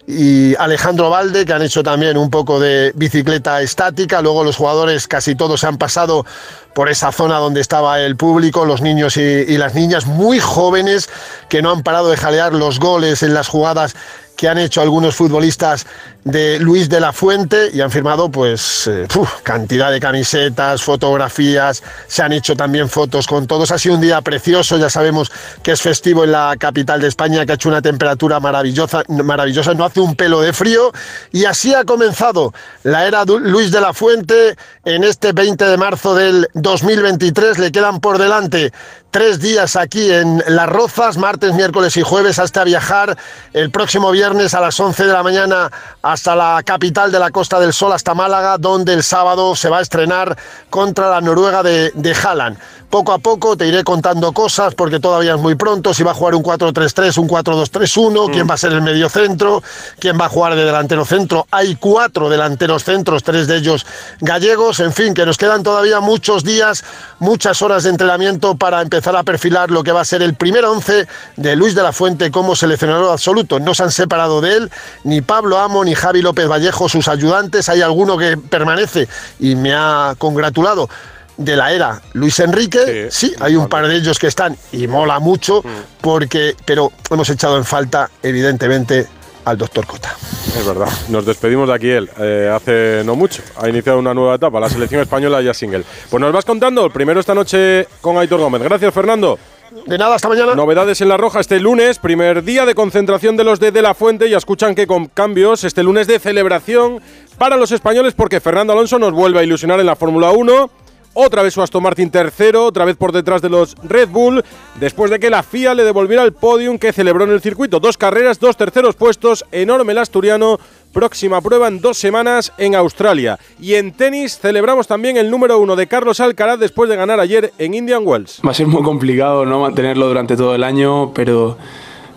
y 0.05 0.55
Alejandro 0.55 1.09
Valde, 1.09 1.45
que 1.45 1.53
han 1.53 1.61
hecho 1.61 1.81
también 1.81 2.17
un 2.17 2.29
poco 2.29 2.59
de 2.59 2.91
bicicleta 2.95 3.61
estática. 3.61 4.21
Luego 4.21 4.43
los 4.43 4.57
jugadores 4.57 5.07
casi 5.07 5.35
todos 5.35 5.63
han 5.63 5.77
pasado 5.77 6.25
por 6.73 6.89
esa 6.89 7.11
zona 7.11 7.37
donde 7.37 7.61
estaba 7.61 7.99
el 8.01 8.17
público, 8.17 8.65
los 8.65 8.81
niños 8.81 9.15
y, 9.17 9.57
las 9.57 9.75
niñas 9.75 10.05
muy 10.05 10.39
jóvenes 10.39 11.09
que 11.49 11.61
no 11.61 11.71
han 11.71 11.83
parado 11.83 12.09
de 12.09 12.17
jalear 12.17 12.53
los 12.53 12.79
goles 12.79 13.23
en 13.23 13.33
las 13.33 13.47
jugadas 13.47 13.95
que 14.35 14.49
han 14.49 14.57
hecho 14.57 14.81
algunos 14.81 15.15
futbolistas 15.15 15.85
de 16.23 16.57
Luis 16.59 16.89
de 16.89 16.99
la 16.99 17.11
Fuente 17.11 17.69
y 17.73 17.81
han 17.81 17.91
firmado 17.91 18.29
pues 18.29 18.87
eh, 18.87 19.07
cantidad 19.43 19.91
de 19.91 19.99
camisetas, 19.99 20.81
fotografías, 20.81 21.83
se 22.07 22.23
han 22.23 22.31
hecho 22.31 22.55
también 22.55 22.89
fotos 22.89 23.27
con 23.27 23.45
todos. 23.45 23.71
Ha 23.71 23.77
sido 23.77 23.95
un 23.95 24.01
día 24.01 24.21
precioso, 24.21 24.77
ya 24.77 24.89
sabemos 24.89 25.31
que 25.61 25.71
es 25.71 25.81
festivo 25.81 26.23
en 26.23 26.31
la 26.31 26.55
capital 26.57 27.01
de 27.01 27.07
España, 27.07 27.45
que 27.45 27.51
ha 27.51 27.55
hecho 27.55 27.69
una 27.69 27.81
temperatura 27.81 28.39
maravillosa, 28.39 29.03
maravillosa, 29.07 29.73
no 29.73 29.85
hace 29.85 29.99
un 29.99 30.15
pelo 30.15 30.41
de 30.41 30.53
frío 30.53 30.91
y 31.31 31.45
así 31.45 31.73
ha 31.73 31.83
comenzado 31.83 32.53
la 32.83 33.05
era 33.07 33.25
Luis 33.25 33.71
de 33.71 33.81
la 33.81 33.93
Fuente 33.93 34.55
en 34.85 35.03
este 35.03 35.33
20 35.33 35.65
de 35.65 35.77
marzo 35.77 36.15
del 36.15 36.47
2023. 36.53 37.59
Le 37.59 37.71
quedan 37.71 37.99
por 37.99 38.17
delante 38.17 38.71
tres 39.11 39.39
días 39.39 39.75
aquí 39.75 40.11
en 40.11 40.41
Las 40.47 40.67
Rozas, 40.67 41.17
martes, 41.17 41.53
miércoles 41.53 41.95
y 41.97 42.01
jueves, 42.01 42.39
hasta 42.39 42.63
viajar 42.63 43.15
el 43.53 43.69
próximo 43.69 44.09
viernes 44.09 44.22
a 44.23 44.61
las 44.61 44.79
11 44.79 45.05
de 45.05 45.11
la 45.11 45.21
mañana 45.21 45.69
hasta 46.01 46.33
la 46.33 46.61
capital 46.63 47.11
de 47.11 47.19
la 47.19 47.29
Costa 47.29 47.59
del 47.59 47.73
Sol, 47.73 47.91
hasta 47.91 48.13
Málaga, 48.13 48.57
donde 48.57 48.93
el 48.93 49.03
sábado 49.03 49.53
se 49.53 49.67
va 49.67 49.79
a 49.79 49.81
estrenar 49.81 50.37
contra 50.69 51.09
la 51.09 51.19
Noruega 51.19 51.61
de, 51.61 51.91
de 51.93 52.15
Haaland. 52.15 52.57
Poco 52.93 53.11
a 53.11 53.17
poco 53.17 53.57
te 53.57 53.65
iré 53.67 53.83
contando 53.83 54.31
cosas 54.33 54.75
porque 54.75 54.99
todavía 54.99 55.33
es 55.33 55.39
muy 55.39 55.55
pronto. 55.55 55.95
Si 55.95 56.03
va 56.03 56.11
a 56.11 56.13
jugar 56.13 56.35
un 56.35 56.43
4-3-3, 56.43 57.17
un 57.17 57.27
4-2-3-1, 57.27 58.31
quién 58.31 58.47
va 58.47 58.53
a 58.53 58.57
ser 58.57 58.71
el 58.71 58.83
medio 58.83 59.09
centro, 59.09 59.63
quién 59.97 60.15
va 60.21 60.25
a 60.25 60.29
jugar 60.29 60.55
de 60.55 60.63
delantero 60.63 61.03
centro. 61.03 61.47
Hay 61.49 61.75
cuatro 61.75 62.29
delanteros 62.29 62.83
centros, 62.83 63.23
tres 63.23 63.47
de 63.47 63.57
ellos 63.57 63.87
gallegos. 64.21 64.79
En 64.79 64.93
fin, 64.93 65.15
que 65.15 65.25
nos 65.25 65.39
quedan 65.39 65.63
todavía 65.63 66.01
muchos 66.01 66.43
días, 66.43 66.83
muchas 67.17 67.63
horas 67.63 67.81
de 67.81 67.89
entrenamiento 67.89 68.53
para 68.57 68.83
empezar 68.83 69.15
a 69.15 69.23
perfilar 69.23 69.71
lo 69.71 69.83
que 69.83 69.91
va 69.91 70.01
a 70.01 70.05
ser 70.05 70.21
el 70.21 70.35
primer 70.35 70.63
once 70.65 71.07
de 71.35 71.55
Luis 71.55 71.73
de 71.73 71.81
la 71.81 71.93
Fuente 71.93 72.29
como 72.29 72.55
seleccionador 72.55 73.11
absoluto. 73.11 73.59
No 73.59 73.73
se 73.73 73.81
han 73.81 73.91
separado 73.91 74.12
de 74.41 74.57
él 74.57 74.71
ni 75.03 75.21
Pablo 75.21 75.57
Amo 75.57 75.83
ni 75.83 75.95
Javi 75.95 76.21
López 76.21 76.47
Vallejo, 76.47 76.87
sus 76.87 77.07
ayudantes. 77.07 77.67
Hay 77.69 77.81
alguno 77.81 78.17
que 78.17 78.37
permanece 78.37 79.07
y 79.39 79.55
me 79.55 79.73
ha 79.73 80.15
congratulado 80.17 80.89
de 81.37 81.55
la 81.55 81.71
era 81.73 81.99
Luis 82.13 82.39
Enrique, 82.39 83.07
sí, 83.09 83.33
hay 83.39 83.55
un 83.55 83.67
par 83.67 83.87
de 83.87 83.95
ellos 83.95 84.19
que 84.19 84.27
están 84.27 84.55
y 84.71 84.87
mola 84.87 85.19
mucho, 85.19 85.61
mm. 85.61 85.99
porque, 85.99 86.55
pero 86.63 86.91
hemos 87.09 87.27
echado 87.27 87.57
en 87.57 87.65
falta, 87.65 88.11
evidentemente, 88.21 89.07
al 89.43 89.57
doctor 89.57 89.87
Cota. 89.87 90.15
Es 90.55 90.63
verdad, 90.63 90.87
nos 91.09 91.25
despedimos 91.25 91.67
de 91.67 91.73
aquí 91.73 91.89
él 91.89 92.07
eh, 92.19 92.51
hace 92.53 93.01
no 93.03 93.15
mucho, 93.15 93.41
ha 93.59 93.67
iniciado 93.67 93.97
una 93.97 94.13
nueva 94.13 94.35
etapa, 94.35 94.59
la 94.59 94.69
selección 94.69 95.01
española 95.01 95.41
ya 95.41 95.55
single. 95.55 95.83
Pues 96.07 96.21
nos 96.21 96.31
vas 96.31 96.45
contando, 96.45 96.87
primero 96.91 97.19
esta 97.19 97.33
noche 97.33 97.87
con 97.99 98.17
Aitor 98.17 98.39
Gómez. 98.39 98.61
Gracias, 98.61 98.93
Fernando. 98.93 99.39
De 99.85 99.97
nada, 99.97 100.15
hasta 100.15 100.29
mañana. 100.29 100.55
Novedades 100.55 101.01
en 101.01 101.09
La 101.09 101.17
Roja 101.17 101.39
este 101.39 101.59
lunes, 101.59 101.97
primer 101.97 102.43
día 102.43 102.65
de 102.65 102.75
concentración 102.75 103.35
de 103.35 103.43
los 103.43 103.59
de 103.59 103.71
De 103.71 103.81
La 103.81 103.93
Fuente. 103.93 104.29
Ya 104.29 104.37
escuchan 104.37 104.75
que 104.75 104.87
con 104.87 105.07
cambios 105.07 105.63
este 105.63 105.83
lunes 105.83 106.07
de 106.07 106.19
celebración 106.19 107.01
para 107.37 107.57
los 107.57 107.71
españoles 107.71 108.13
porque 108.13 108.39
Fernando 108.39 108.73
Alonso 108.73 108.99
nos 108.99 109.11
vuelve 109.13 109.39
a 109.39 109.43
ilusionar 109.43 109.79
en 109.79 109.87
la 109.87 109.95
Fórmula 109.95 110.31
1 110.31 110.69
otra 111.13 111.43
vez 111.43 111.53
su 111.53 111.61
Aston 111.61 111.83
Martin 111.83 112.09
tercero, 112.09 112.65
otra 112.65 112.85
vez 112.85 112.97
por 112.97 113.11
detrás 113.11 113.41
de 113.41 113.49
los 113.49 113.75
Red 113.83 114.09
Bull, 114.09 114.43
después 114.79 115.11
de 115.11 115.19
que 115.19 115.29
la 115.29 115.43
FIA 115.43 115.75
le 115.75 115.83
devolviera 115.83 116.23
el 116.23 116.33
podium 116.33 116.79
que 116.79 116.91
celebró 116.91 117.23
en 117.23 117.31
el 117.31 117.41
circuito. 117.41 117.79
Dos 117.79 117.97
carreras, 117.97 118.39
dos 118.39 118.57
terceros 118.57 118.95
puestos, 118.95 119.45
enorme 119.51 119.91
el 119.91 119.99
asturiano. 119.99 120.59
Próxima 120.93 121.41
prueba 121.41 121.67
en 121.67 121.81
dos 121.81 121.97
semanas 121.97 122.53
en 122.59 122.75
Australia. 122.75 123.39
Y 123.59 123.73
en 123.73 123.93
tenis 123.93 124.37
celebramos 124.39 124.85
también 124.85 125.17
el 125.17 125.31
número 125.31 125.57
uno 125.57 125.75
de 125.75 125.87
Carlos 125.87 126.19
Alcaraz 126.19 126.59
después 126.59 126.87
de 126.87 126.95
ganar 126.95 127.19
ayer 127.19 127.51
en 127.57 127.73
Indian 127.73 128.03
Wells. 128.05 128.41
Va 128.45 128.51
a 128.51 128.53
ser 128.53 128.67
muy 128.67 128.83
complicado 128.83 129.43
no 129.43 129.59
mantenerlo 129.59 130.07
durante 130.07 130.37
todo 130.37 130.53
el 130.53 130.63
año, 130.63 131.11
pero 131.13 131.57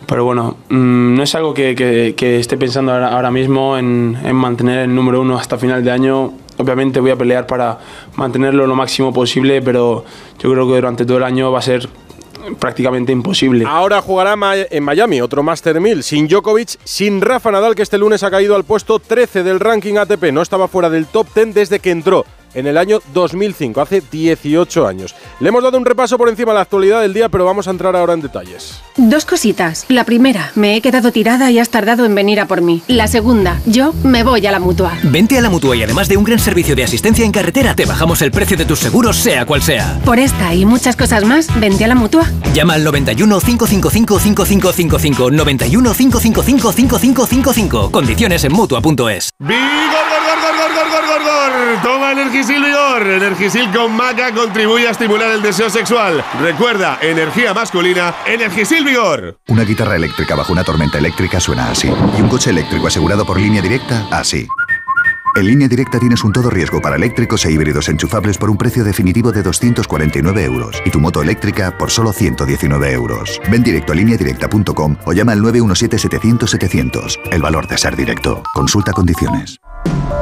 pero 0.06 0.24
bueno, 0.24 0.56
mm, 0.68 1.16
no 1.16 1.22
es 1.22 1.34
algo 1.34 1.52
que, 1.52 1.74
que, 1.74 2.38
esté 2.38 2.56
pensando 2.56 2.92
ahora, 2.92 3.30
mismo 3.30 3.76
en, 3.76 4.16
en, 4.22 4.36
mantener 4.36 4.80
el 4.80 4.94
número 4.94 5.20
uno 5.20 5.36
hasta 5.36 5.58
final 5.58 5.82
de 5.82 5.90
año. 5.90 6.32
Obviamente 6.58 7.00
voy 7.00 7.10
a 7.10 7.16
pelear 7.16 7.46
para 7.46 7.78
mantenerlo 8.14 8.66
lo 8.66 8.76
máximo 8.76 9.12
posible, 9.12 9.62
pero 9.62 10.04
yo 10.38 10.52
creo 10.52 10.68
que 10.68 10.74
durante 10.74 11.04
todo 11.04 11.16
el 11.16 11.24
año 11.24 11.50
va 11.50 11.58
a 11.58 11.62
ser 11.62 11.88
prácticamente 12.54 13.12
imposible. 13.12 13.64
Ahora 13.66 14.00
jugará 14.00 14.36
en 14.70 14.82
Miami, 14.82 15.20
otro 15.20 15.42
Master 15.42 15.80
1000, 15.80 16.02
sin 16.02 16.28
Djokovic, 16.28 16.78
sin 16.84 17.20
Rafa 17.20 17.50
Nadal, 17.50 17.74
que 17.74 17.82
este 17.82 17.98
lunes 17.98 18.22
ha 18.22 18.30
caído 18.30 18.54
al 18.54 18.64
puesto 18.64 18.98
13 18.98 19.42
del 19.42 19.60
ranking 19.60 19.96
ATP. 19.96 20.32
No 20.32 20.42
estaba 20.42 20.68
fuera 20.68 20.90
del 20.90 21.06
top 21.06 21.26
10 21.34 21.54
desde 21.54 21.80
que 21.80 21.90
entró 21.90 22.24
en 22.54 22.66
el 22.66 22.78
año 22.78 23.00
2005, 23.12 23.80
hace 23.80 24.02
18 24.10 24.86
años. 24.86 25.14
Le 25.40 25.48
hemos 25.48 25.62
dado 25.62 25.78
un 25.78 25.84
repaso 25.84 26.16
por 26.18 26.28
encima 26.28 26.52
de 26.52 26.56
la 26.56 26.62
actualidad 26.62 27.00
del 27.00 27.14
día, 27.14 27.28
pero 27.28 27.44
vamos 27.44 27.68
a 27.68 27.70
entrar 27.70 27.94
ahora 27.96 28.14
en 28.14 28.20
detalles. 28.20 28.80
Dos 28.96 29.24
cositas. 29.24 29.84
La 29.88 30.04
primera, 30.04 30.52
me 30.54 30.76
he 30.76 30.80
quedado 30.80 31.12
tirada 31.12 31.50
y 31.50 31.58
has 31.58 31.68
tardado 31.68 32.04
en 32.04 32.14
venir 32.14 32.40
a 32.40 32.46
por 32.46 32.62
mí. 32.62 32.82
La 32.88 33.08
segunda, 33.08 33.60
yo 33.66 33.92
me 34.04 34.22
voy 34.22 34.46
a 34.46 34.52
la 34.52 34.60
mutua. 34.60 34.92
Vente 35.02 35.38
a 35.38 35.40
la 35.40 35.50
mutua 35.50 35.76
y 35.76 35.82
además 35.82 36.08
de 36.08 36.16
un 36.16 36.24
gran 36.24 36.38
servicio 36.38 36.74
de 36.74 36.84
asistencia 36.84 37.24
en 37.24 37.32
carretera, 37.32 37.74
te 37.74 37.84
bajamos 37.84 38.22
el 38.22 38.30
precio 38.30 38.56
de 38.56 38.64
tus 38.64 38.78
seguros, 38.78 39.16
sea 39.16 39.46
cual 39.46 39.62
sea. 39.62 40.00
Por 40.04 40.18
esta 40.18 40.54
y 40.54 40.64
muchas 40.64 40.96
cosas 40.96 41.24
más, 41.24 41.48
vente 41.60 41.84
a 41.84 41.88
la 41.88 41.94
mutua. 41.94 42.24
Llama 42.54 42.74
al 42.74 42.84
91 42.84 43.40
555 43.40 44.18
5555 44.20 45.30
91 45.30 45.94
555 45.94 46.72
5555. 46.72 47.90
Condiciones 47.90 48.44
en 48.44 48.52
mutua.es. 48.52 49.30
¡Vigor, 49.38 49.56
gor, 49.58 49.80
gor, 49.90 50.08
gor, 50.10 50.15
Toma 51.82 52.12
Energisil 52.12 52.62
Vigor. 52.62 53.06
Energisil 53.06 53.70
con 53.72 53.92
maca 53.92 54.32
contribuye 54.32 54.88
a 54.88 54.90
estimular 54.90 55.30
el 55.30 55.42
deseo 55.42 55.70
sexual. 55.70 56.24
Recuerda, 56.40 56.98
energía 57.00 57.54
masculina, 57.54 58.14
Energisil 58.26 58.84
Vigor. 58.84 59.38
Una 59.48 59.62
guitarra 59.62 59.96
eléctrica 59.96 60.34
bajo 60.34 60.52
una 60.52 60.64
tormenta 60.64 60.98
eléctrica 60.98 61.40
suena 61.40 61.70
así. 61.70 61.88
Y 61.88 62.22
un 62.22 62.28
coche 62.28 62.50
eléctrico 62.50 62.86
asegurado 62.86 63.24
por 63.24 63.40
línea 63.40 63.62
directa, 63.62 64.06
así. 64.10 64.48
En 65.36 65.46
línea 65.46 65.68
directa 65.68 65.98
tienes 65.98 66.24
un 66.24 66.32
todo 66.32 66.48
riesgo 66.48 66.80
para 66.80 66.96
eléctricos 66.96 67.44
e 67.44 67.52
híbridos 67.52 67.90
enchufables 67.90 68.38
por 68.38 68.48
un 68.48 68.56
precio 68.56 68.84
definitivo 68.84 69.32
de 69.32 69.42
249 69.42 70.44
euros 70.44 70.82
y 70.86 70.90
tu 70.90 70.98
moto 70.98 71.20
eléctrica 71.20 71.76
por 71.76 71.90
solo 71.90 72.12
119 72.12 72.92
euros. 72.92 73.38
Ven 73.50 73.62
directo 73.62 73.92
a 73.92 73.96
lineadirecta.com 73.96 74.96
o 75.04 75.12
llama 75.12 75.32
al 75.32 75.42
917-700-700. 75.42 77.18
El 77.30 77.42
valor 77.42 77.68
de 77.68 77.76
ser 77.76 77.96
directo. 77.96 78.42
Consulta 78.54 78.92
condiciones. 78.92 79.60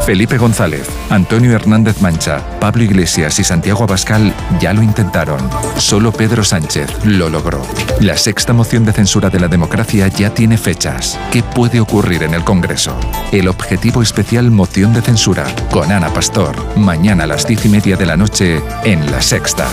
Felipe 0.05 0.37
González, 0.39 0.89
Antonio 1.11 1.55
Hernández 1.55 2.01
Mancha, 2.01 2.43
Pablo 2.61 2.83
Iglesias 2.83 3.39
y 3.39 3.45
Santiago 3.45 3.85
Abascal 3.85 4.35
ya 4.61 4.73
lo 4.73 4.83
intentaron. 4.83 5.41
Solo 5.77 6.13
Pedro 6.13 6.45
Sánchez 6.45 6.91
lo 7.05 7.31
logró. 7.31 7.63
La 8.01 8.17
sexta 8.17 8.53
moción 8.53 8.85
de 8.85 8.93
censura 8.93 9.31
de 9.31 9.41
la 9.41 9.49
democracia 9.49 10.09
ya 10.09 10.35
tiene 10.35 10.59
fechas. 10.59 11.19
¿Qué 11.33 11.43
puede 11.43 11.81
ocurrir 11.81 12.23
en 12.23 12.35
el 12.35 12.45
Congreso? 12.45 12.99
El 13.33 13.49
objetivo 13.49 14.03
especial 14.03 14.51
moción 14.51 14.93
de 14.93 15.01
censura 15.01 15.47
con 15.71 15.91
Ana 15.91 16.13
Pastor. 16.13 16.55
Mañana 16.77 17.25
a 17.25 17.27
las 17.27 17.47
diez 17.47 17.65
y 17.65 17.69
media 17.69 17.97
de 17.97 18.07
la 18.07 18.17
noche 18.17 18.63
en 18.85 19.11
La 19.11 19.23
Sexta. 19.23 19.67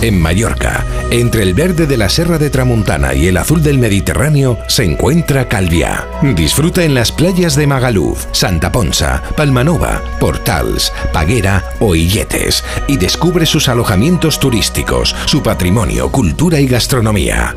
En 0.00 0.20
Mallorca, 0.20 0.84
entre 1.10 1.42
el 1.42 1.54
verde 1.54 1.88
de 1.88 1.96
la 1.96 2.08
Serra 2.08 2.38
de 2.38 2.50
Tramuntana 2.50 3.14
y 3.14 3.26
el 3.26 3.36
azul 3.36 3.64
del 3.64 3.78
Mediterráneo, 3.78 4.56
se 4.68 4.84
encuentra 4.84 5.48
Calviá. 5.48 6.06
Disfruta 6.36 6.84
en 6.84 6.94
las 6.94 7.10
playas 7.10 7.56
de 7.56 7.66
Magaluf, 7.66 8.26
Santa 8.30 8.70
Ponsa, 8.70 9.20
Palmanova, 9.36 10.00
Portals, 10.20 10.92
Paguera 11.12 11.64
o 11.80 11.96
Illetes 11.96 12.62
y 12.86 12.96
descubre 12.96 13.44
sus 13.44 13.68
alojamientos 13.68 14.38
turísticos, 14.38 15.16
su 15.26 15.42
patrimonio, 15.42 16.12
cultura 16.12 16.60
y 16.60 16.68
gastronomía. 16.68 17.56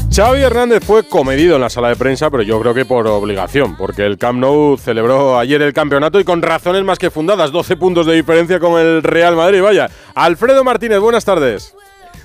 Xavi 0.13 0.41
Hernández 0.41 0.83
fue 0.83 1.03
comedido 1.03 1.55
en 1.55 1.61
la 1.61 1.69
sala 1.69 1.87
de 1.87 1.95
prensa, 1.95 2.29
pero 2.29 2.43
yo 2.43 2.59
creo 2.59 2.73
que 2.73 2.83
por 2.83 3.07
obligación, 3.07 3.77
porque 3.77 4.05
el 4.05 4.17
Camp 4.17 4.39
Nou 4.39 4.77
celebró 4.77 5.39
ayer 5.39 5.61
el 5.61 5.71
campeonato 5.71 6.19
y 6.19 6.25
con 6.25 6.41
razones 6.41 6.83
más 6.83 6.99
que 6.99 7.09
fundadas, 7.09 7.53
12 7.53 7.77
puntos 7.77 8.05
de 8.05 8.15
diferencia 8.15 8.59
con 8.59 8.77
el 8.77 9.03
Real 9.03 9.37
Madrid. 9.37 9.61
Vaya, 9.61 9.89
Alfredo 10.13 10.65
Martínez, 10.65 10.99
buenas 10.99 11.23
tardes. 11.23 11.73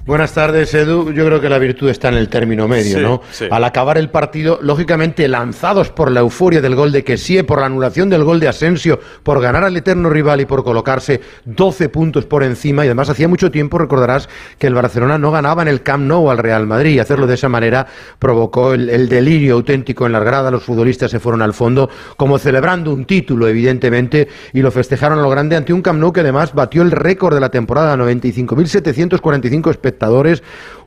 Buenas 0.07 0.35
tardes, 0.35 0.73
Edu. 0.73 1.11
Yo 1.11 1.27
creo 1.27 1.41
que 1.41 1.49
la 1.49 1.59
virtud 1.59 1.89
está 1.89 2.11
en 2.11 2.15
el 2.15 2.29
término 2.29 2.69
medio, 2.69 3.01
¿no? 3.01 3.23
Al 3.51 3.65
acabar 3.65 3.99
el 3.99 4.09
partido, 4.09 4.61
lógicamente 4.63 5.27
lanzados 5.27 5.91
por 5.91 6.13
la 6.13 6.21
euforia 6.21 6.61
del 6.61 6.77
gol 6.77 6.93
de 6.93 7.03
Kessie, 7.03 7.43
por 7.43 7.59
la 7.59 7.67
anulación 7.67 8.09
del 8.09 8.23
gol 8.23 8.39
de 8.39 8.47
Asensio, 8.47 9.01
por 9.25 9.43
ganar 9.43 9.65
al 9.65 9.77
eterno 9.77 10.09
rival 10.09 10.41
y 10.41 10.47
por 10.47 10.63
colocarse 10.63 11.21
12 11.45 11.89
puntos 11.89 12.25
por 12.25 12.45
encima. 12.45 12.85
Y 12.85 12.87
además, 12.87 13.11
hacía 13.11 13.27
mucho 13.27 13.51
tiempo, 13.51 13.79
recordarás, 13.79 14.29
que 14.61 14.69
el 14.69 14.75
Barcelona 14.75 15.19
no 15.19 15.33
ganaba 15.33 15.63
en 15.63 15.69
el 15.69 15.83
Camp 15.83 16.07
Nou 16.07 16.31
al 16.31 16.39
Real 16.39 16.69
Madrid. 16.69 16.95
Y 16.95 16.99
hacerlo 17.01 17.27
de 17.27 17.35
esa 17.35 17.49
manera 17.49 17.89
provocó 18.21 18.75
el, 18.75 19.09
delirio 19.09 19.55
auténtico 19.55 20.07
en 20.07 20.13
las 20.13 20.23
gradas. 20.23 20.53
Los 20.53 20.63
futbolistas 20.63 21.11
se 21.11 21.19
fueron 21.19 21.43
al 21.43 21.53
fondo, 21.53 21.91
como 22.17 22.39
celebrando 22.39 22.93
un 22.93 23.07
título, 23.07 23.49
evidentemente, 23.49 24.29
y 24.53 24.63
lo 24.63 24.71
festejaron 24.71 25.19
a 25.19 25.23
lo 25.23 25.31
grande 25.31 25.57
ante 25.57 25.73
un 25.73 25.83
Camp 25.83 25.99
Nou 25.99 26.13
que 26.13 26.21
además 26.21 26.55
batió 26.55 26.83
el 26.83 26.93
récord 26.93 27.35
de 27.35 27.41
la 27.41 27.51
temporada, 27.51 27.97
95.745 27.97 29.71
espectadores 29.71 29.96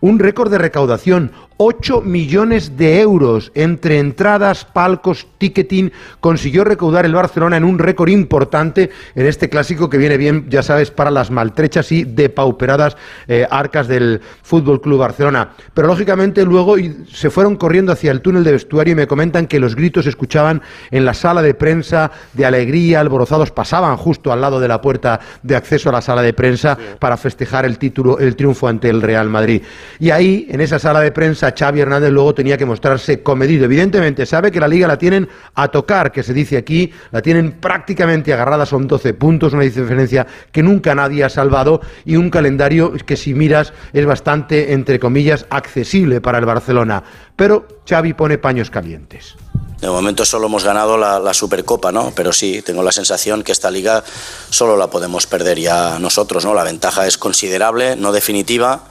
un 0.01 0.19
récord 0.19 0.49
de 0.49 0.57
recaudación, 0.57 1.31
8 1.61 1.99
millones 2.03 2.77
de 2.77 3.01
euros 3.01 3.51
entre 3.53 3.99
entradas, 3.99 4.63
palcos, 4.63 5.27
ticketing, 5.39 5.91
consiguió 6.21 6.63
recaudar 6.63 7.05
el 7.05 7.13
Barcelona 7.13 7.57
en 7.57 7.65
un 7.65 7.79
récord 7.79 8.07
importante 8.07 8.91
en 9.13 9.25
este 9.25 9.49
clásico 9.49 9.89
que 9.89 9.97
viene 9.97 10.15
bien, 10.15 10.45
ya 10.49 10.63
sabes, 10.63 10.89
para 10.89 11.11
las 11.11 11.31
maltrechas 11.31 11.91
y 11.91 12.05
depauperadas 12.05 12.95
eh, 13.27 13.45
arcas 13.51 13.89
del 13.89 14.21
Fútbol 14.41 14.79
Club 14.79 14.99
Barcelona. 14.99 15.49
Pero 15.73 15.89
lógicamente 15.89 16.45
luego 16.45 16.77
se 17.11 17.29
fueron 17.29 17.57
corriendo 17.57 17.91
hacia 17.91 18.11
el 18.11 18.21
túnel 18.21 18.45
de 18.45 18.53
vestuario 18.53 18.93
y 18.93 18.95
me 18.95 19.07
comentan 19.07 19.45
que 19.45 19.59
los 19.59 19.75
gritos 19.75 20.05
se 20.05 20.11
escuchaban 20.11 20.61
en 20.91 21.03
la 21.03 21.13
sala 21.13 21.41
de 21.41 21.55
prensa 21.55 22.09
de 22.31 22.45
alegría, 22.45 23.01
alborozados, 23.01 23.51
pasaban 23.51 23.97
justo 23.97 24.31
al 24.31 24.39
lado 24.39 24.61
de 24.61 24.69
la 24.69 24.79
puerta 24.79 25.19
de 25.43 25.57
acceso 25.57 25.89
a 25.89 25.91
la 25.91 26.01
sala 26.01 26.21
de 26.21 26.31
prensa 26.31 26.77
para 26.99 27.17
festejar 27.17 27.65
el 27.65 27.77
título, 27.77 28.17
el 28.17 28.37
triunfo 28.37 28.69
ante 28.69 28.89
el 28.89 29.01
Real 29.01 29.27
Madrid. 29.27 29.61
Y 29.99 30.11
ahí, 30.11 30.47
en 30.49 30.61
esa 30.61 30.79
sala 30.79 31.01
de 31.01 31.11
prensa, 31.11 31.48
Xavi 31.57 31.81
Hernández 31.81 32.11
luego 32.11 32.33
tenía 32.33 32.57
que 32.57 32.65
mostrarse 32.65 33.23
comedido. 33.23 33.65
Evidentemente, 33.65 34.25
sabe 34.25 34.51
que 34.51 34.59
la 34.59 34.67
liga 34.67 34.87
la 34.87 34.97
tienen 34.97 35.27
a 35.55 35.67
tocar, 35.69 36.11
que 36.11 36.23
se 36.23 36.33
dice 36.33 36.57
aquí, 36.57 36.91
la 37.11 37.21
tienen 37.21 37.59
prácticamente 37.59 38.33
agarrada, 38.33 38.65
son 38.65 38.87
12 38.87 39.13
puntos, 39.13 39.53
una 39.53 39.63
diferencia 39.63 40.25
que 40.51 40.63
nunca 40.63 40.95
nadie 40.95 41.23
ha 41.23 41.29
salvado 41.29 41.81
y 42.05 42.15
un 42.15 42.29
calendario 42.29 42.93
que 43.05 43.17
si 43.17 43.33
miras 43.33 43.73
es 43.93 44.05
bastante, 44.05 44.73
entre 44.73 44.99
comillas, 44.99 45.45
accesible 45.49 46.21
para 46.21 46.39
el 46.39 46.45
Barcelona. 46.45 47.03
Pero 47.35 47.67
Xavi 47.87 48.13
pone 48.13 48.37
paños 48.37 48.69
calientes. 48.69 49.35
De 49.79 49.87
momento 49.87 50.25
solo 50.25 50.47
hemos 50.47 50.65
ganado 50.65 50.97
la, 50.97 51.19
la, 51.19 51.33
Supercopa, 51.33 51.91
¿no? 51.91 52.11
Pero 52.13 52.33
sí, 52.33 52.61
tengo 52.61 52.83
la 52.83 52.91
sensación 52.91 53.43
que 53.43 53.53
esta 53.53 53.71
liga 53.71 54.03
solo 54.49 54.75
la 54.75 54.89
podemos 54.89 55.25
perder 55.25 55.57
ya 55.57 55.99
nosotros, 55.99 56.43
¿no? 56.43 56.53
La 56.53 56.65
ventaja 56.65 57.07
es 57.07 57.17
considerable, 57.17 57.95
no 57.95 58.11
definitiva, 58.11 58.83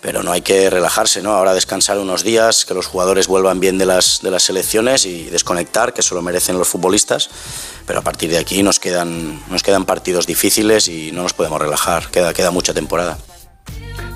pero 0.00 0.22
no 0.22 0.32
hay 0.32 0.42
que 0.42 0.70
relajarse, 0.70 1.22
¿no? 1.22 1.32
Ahora 1.32 1.54
descansar 1.54 1.98
unos 1.98 2.22
días, 2.24 2.64
que 2.64 2.74
los 2.74 2.86
jugadores 2.86 3.26
vuelvan 3.26 3.60
bien 3.60 3.78
de 3.78 3.86
las, 3.86 4.20
de 4.22 4.30
las 4.30 4.44
selecciones 4.44 5.04
y 5.04 5.24
desconectar, 5.24 5.92
que 5.92 6.00
eso 6.00 6.14
lo 6.14 6.22
merecen 6.22 6.58
los 6.58 6.68
futbolistas, 6.68 7.30
pero 7.86 7.98
a 7.98 8.02
partir 8.02 8.30
de 8.30 8.38
aquí 8.38 8.62
nos 8.62 8.80
quedan, 8.80 9.42
nos 9.50 9.62
quedan 9.62 9.84
partidos 9.84 10.26
difíciles 10.26 10.88
y 10.88 11.12
no 11.12 11.22
nos 11.22 11.34
podemos 11.34 11.60
relajar, 11.60 12.10
queda, 12.10 12.32
queda 12.32 12.50
mucha 12.50 12.72
temporada. 12.72 13.18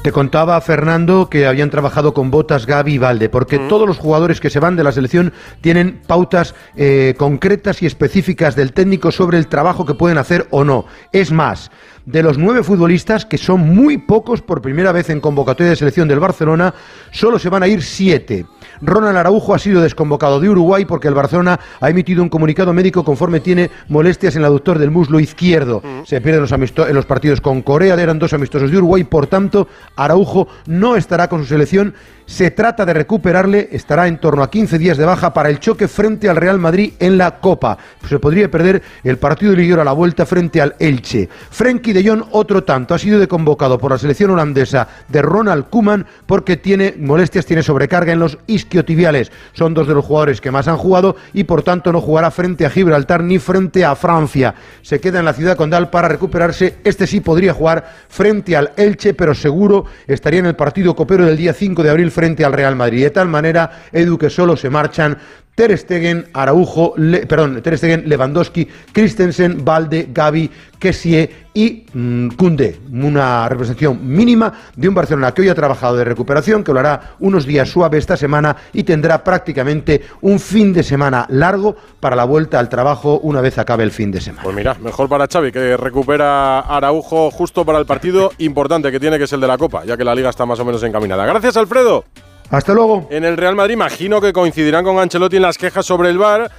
Te 0.05 0.13
contaba 0.13 0.61
Fernando 0.61 1.31
que 1.31 1.47
habían 1.47 1.71
trabajado 1.71 2.13
con 2.13 2.31
Botas, 2.31 2.67
Gaby 2.67 2.93
y 2.93 2.99
Valde, 2.99 3.31
porque 3.31 3.59
todos 3.59 3.89
los 3.89 3.97
jugadores 3.97 4.39
que 4.39 4.51
se 4.51 4.61
van 4.61 4.77
de 4.77 4.85
la 4.85 4.93
selección 4.93 5.33
tienen 5.63 6.03
pautas 6.07 6.55
eh, 6.77 7.15
concretas 7.17 7.81
y 7.81 7.87
específicas 7.87 8.55
del 8.55 8.75
técnico 8.75 9.11
sobre 9.11 9.39
el 9.39 9.47
trabajo 9.47 9.87
que 9.87 9.95
pueden 9.95 10.19
hacer 10.19 10.47
o 10.51 10.63
no. 10.63 10.85
Es 11.11 11.33
más, 11.33 11.71
de 12.05 12.23
los 12.23 12.37
nueve 12.37 12.63
futbolistas, 12.63 13.25
que 13.25 13.39
son 13.39 13.61
muy 13.61 13.97
pocos 13.97 14.43
por 14.43 14.61
primera 14.61 14.93
vez 14.93 15.09
en 15.09 15.23
convocatoria 15.23 15.71
de 15.71 15.77
selección 15.77 16.07
del 16.07 16.21
Barcelona, 16.21 16.75
solo 17.11 17.39
se 17.39 17.49
van 17.49 17.63
a 17.63 17.69
ir 17.69 17.83
siete. 17.83 18.45
Ronald 18.81 19.17
Araujo 19.17 19.55
ha 19.55 19.59
sido 19.59 19.81
desconvocado 19.81 20.41
de 20.41 20.49
Uruguay 20.49 20.85
porque 20.85 21.09
el 21.09 21.15
Barcelona 21.15 21.59
ha 21.81 21.91
emitido 21.91 22.23
un 22.23 22.29
comunicado 22.29 22.73
médico 22.73 23.05
conforme 23.05 23.41
tiene 23.41 23.71
molestias 23.89 24.35
en 24.37 24.43
el 24.43 24.47
aductor 24.47 24.79
del 24.79 24.91
muslo 24.91 25.21
izquierdo. 25.21 25.83
Se 26.05 26.21
pierden 26.21 26.43
los, 26.43 26.53
en 26.53 26.95
los 26.95 27.07
partidos 27.07 27.41
con 27.41 27.63
Corea, 27.63 27.95
eran 27.95 28.19
dos 28.19 28.33
amistosos 28.33 28.71
de 28.71 28.79
Uruguay, 28.79 29.05
por 29.05 29.27
tanto, 29.27 29.69
Araujo 29.97 30.49
no 30.67 30.97
estará 30.97 31.29
con 31.29 31.41
su 31.41 31.47
selección. 31.47 31.95
Se 32.27 32.51
trata 32.51 32.87
de 32.87 32.95
recuperarle, 32.95 33.69
estará 33.71 34.09
en 34.09 34.19
torno 34.19 34.43
a 34.43 34.51
15 34.51 34.79
días 34.79 34.97
de 34.97 35.05
baja 35.05 35.35
para 35.35 35.51
el 35.51 35.61
choque 35.61 35.89
frente 35.89 36.31
al 36.31 36.37
Real 36.37 36.59
Madrid 36.59 36.95
en 36.99 37.19
la 37.19 37.39
Copa. 37.39 37.77
Se 38.09 38.19
podría 38.19 38.51
perder 38.51 38.83
el 39.03 39.19
partido 39.19 39.53
de 39.53 39.59
liguero 39.59 39.83
a 39.83 39.85
la 39.85 39.93
vuelta 39.93 40.25
frente 40.25 40.63
al 40.63 40.75
Elche. 40.79 41.29
Frenkie 41.51 41.93
de 41.93 42.09
Jong, 42.09 42.25
otro 42.31 42.65
tanto, 42.65 42.95
ha 42.95 42.99
sido 42.99 43.19
deconvocado 43.19 43.79
por 43.79 43.91
la 43.91 43.99
selección 43.99 44.31
holandesa 44.31 44.89
de 45.09 45.21
Ronald 45.21 45.67
Koeman 45.69 46.07
porque 46.25 46.57
tiene 46.57 46.95
molestias, 46.99 47.45
tiene 47.45 47.63
sobrecarga 47.63 48.15
en 48.15 48.21
los 48.21 48.39
isquiotibiales. 48.47 49.31
Son 49.53 49.75
dos 49.75 49.87
de 49.87 49.95
los 49.95 50.07
jugadores 50.07 50.41
que 50.41 50.51
más 50.51 50.67
han 50.67 50.79
jugado 50.79 51.17
y 51.35 51.45
por 51.45 51.63
tanto 51.63 51.93
no 51.93 52.01
jugará 52.01 52.31
frente 52.31 52.65
a 52.65 52.71
Gibraltar 52.71 53.23
ni 53.23 53.39
frente 53.39 53.85
a 53.85 53.95
Francia. 53.97 54.55
Se 54.81 54.99
queda 54.99 55.19
en 55.19 55.27
la 55.27 55.35
ciudad 55.35 55.59
condal 55.59 55.91
para 55.91 56.09
recuperarse. 56.09 56.79
Este 56.85 57.07
sí 57.07 57.21
podría 57.21 57.53
jugar 57.53 57.85
frente 58.09 58.57
al 58.57 58.73
Elche, 58.79 59.13
pero 59.13 59.35
seguro 59.35 59.85
estaría 60.07 60.41
en 60.41 60.47
el 60.47 60.57
partido 60.57 60.97
copero 60.97 61.27
del 61.27 61.37
día 61.37 61.53
5 61.53 61.83
de 61.83 61.91
abril 61.91 62.11
frente 62.15 62.45
al 62.45 62.53
Real 62.53 62.77
Madrid. 62.77 63.03
De 63.03 63.11
tal 63.11 63.29
manera, 63.29 63.83
Edu, 63.93 64.17
que 64.17 64.31
solo 64.31 64.57
se 64.57 64.71
marchan 64.71 65.19
Ter 65.55 65.77
Stegen, 65.79 66.27
Araujo, 66.33 66.95
Le- 66.97 67.27
perdón, 67.27 67.63
Ter 67.63 67.79
Stegen, 67.79 68.03
Lewandowski, 68.09 68.67
Christensen, 68.93 69.65
Valde, 69.65 70.09
Gavi, 70.13 70.51
Kessie 70.79 71.31
y 71.55 71.87
mm, 71.93 72.29
Koundé. 72.31 72.81
Una 72.93 73.49
representación 73.49 74.01
mínima 74.07 74.53
de 74.75 74.89
un 74.89 74.95
Barcelona 74.95 75.33
que 75.33 75.43
hoy 75.43 75.49
ha 75.49 75.55
trabajado 75.55 75.97
de 75.97 76.05
recuperación, 76.05 76.65
que 76.65 76.73
lo 76.73 76.81
hará 76.81 77.15
unos 77.21 77.47
días 77.47 77.69
suaves 77.69 78.01
esta 78.01 78.17
semana 78.17 78.57
y 78.73 78.83
tendrá 78.83 79.23
prácticamente 79.23 80.03
un 80.23 80.41
fin 80.41 80.73
de 80.73 80.83
semana 80.83 81.27
largo 81.29 81.77
para 82.01 82.17
la 82.17 82.25
vuelta 82.25 82.59
al 82.59 82.69
trabajo 82.69 83.21
una 83.23 83.41
vez 83.41 83.57
acabe 83.59 83.85
el 83.85 83.93
fin 83.93 84.11
de 84.11 84.21
semana. 84.21 84.43
Pues 84.43 84.57
mira, 84.57 84.75
mejor 84.81 85.09
para 85.09 85.29
Xavi, 85.29 85.53
que 85.53 85.77
recupera 85.77 86.61
Araujo 86.61 87.31
justo 87.31 87.65
para 87.65 87.79
el 87.79 87.87
partido 87.87 88.33
importante 88.39 88.91
que 88.91 88.99
tiene, 88.99 89.19
que 89.19 89.25
es 89.25 89.33
el 89.33 89.41
de 89.41 89.47
la 89.47 89.57
Copa, 89.57 89.85
ya 89.85 89.97
que 89.97 90.05
la 90.05 90.15
Liga 90.17 90.31
está 90.31 90.45
más 90.47 90.59
o 90.59 90.65
menos 90.65 90.83
encaminada. 90.83 91.25
Gracias, 91.27 91.57
Alfredo. 91.57 92.05
Hasta 92.51 92.73
luego. 92.75 93.07
En 93.11 93.25
el 93.25 93.37
Real 93.37 93.55
Madrid 93.57 93.75
imagino 93.75 94.21
que 94.21 94.33
coincidirán 94.33 94.85
con 94.85 94.99
Ancelotti 94.99 95.37
en 95.37 95.43
las 95.43 95.59
quejas 95.59 95.85
sobre 95.87 96.11
el 96.11 96.19
VAR, 96.19 96.51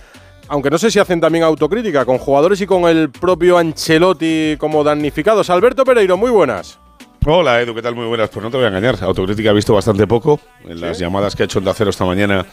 aunque 0.48 0.70
no 0.70 0.78
sé 0.78 0.92
si 0.92 1.00
hacen 1.00 1.22
también 1.22 1.44
autocrítica 1.44 2.06
con 2.06 2.18
jugadores 2.18 2.60
y 2.62 2.66
con 2.66 2.84
el 2.84 3.10
propio 3.10 3.58
Ancelotti 3.58 4.58
como 4.58 4.84
damnificados. 4.84 5.50
Alberto 5.50 5.84
Pereiro, 5.84 6.18
muy 6.18 6.32
buenas. 6.32 6.80
Hola 7.28 7.60
Edu, 7.60 7.74
¿qué 7.74 7.82
tal? 7.82 7.96
Muy 7.96 8.06
buenas. 8.06 8.30
Pues 8.30 8.44
no 8.44 8.52
te 8.52 8.58
voy 8.58 8.66
a 8.66 8.68
engañar, 8.68 8.98
autocrítica 9.02 9.50
he 9.50 9.54
visto 9.54 9.74
bastante 9.74 10.06
poco 10.06 10.40
en 10.64 10.80
las 10.80 11.00
llamadas 11.00 11.36
que 11.36 11.44
ha 11.44 11.46
hecho 11.46 11.58
Onda 11.58 11.74
Cero 11.74 11.90
esta 11.90 12.06
mañana 12.06 12.46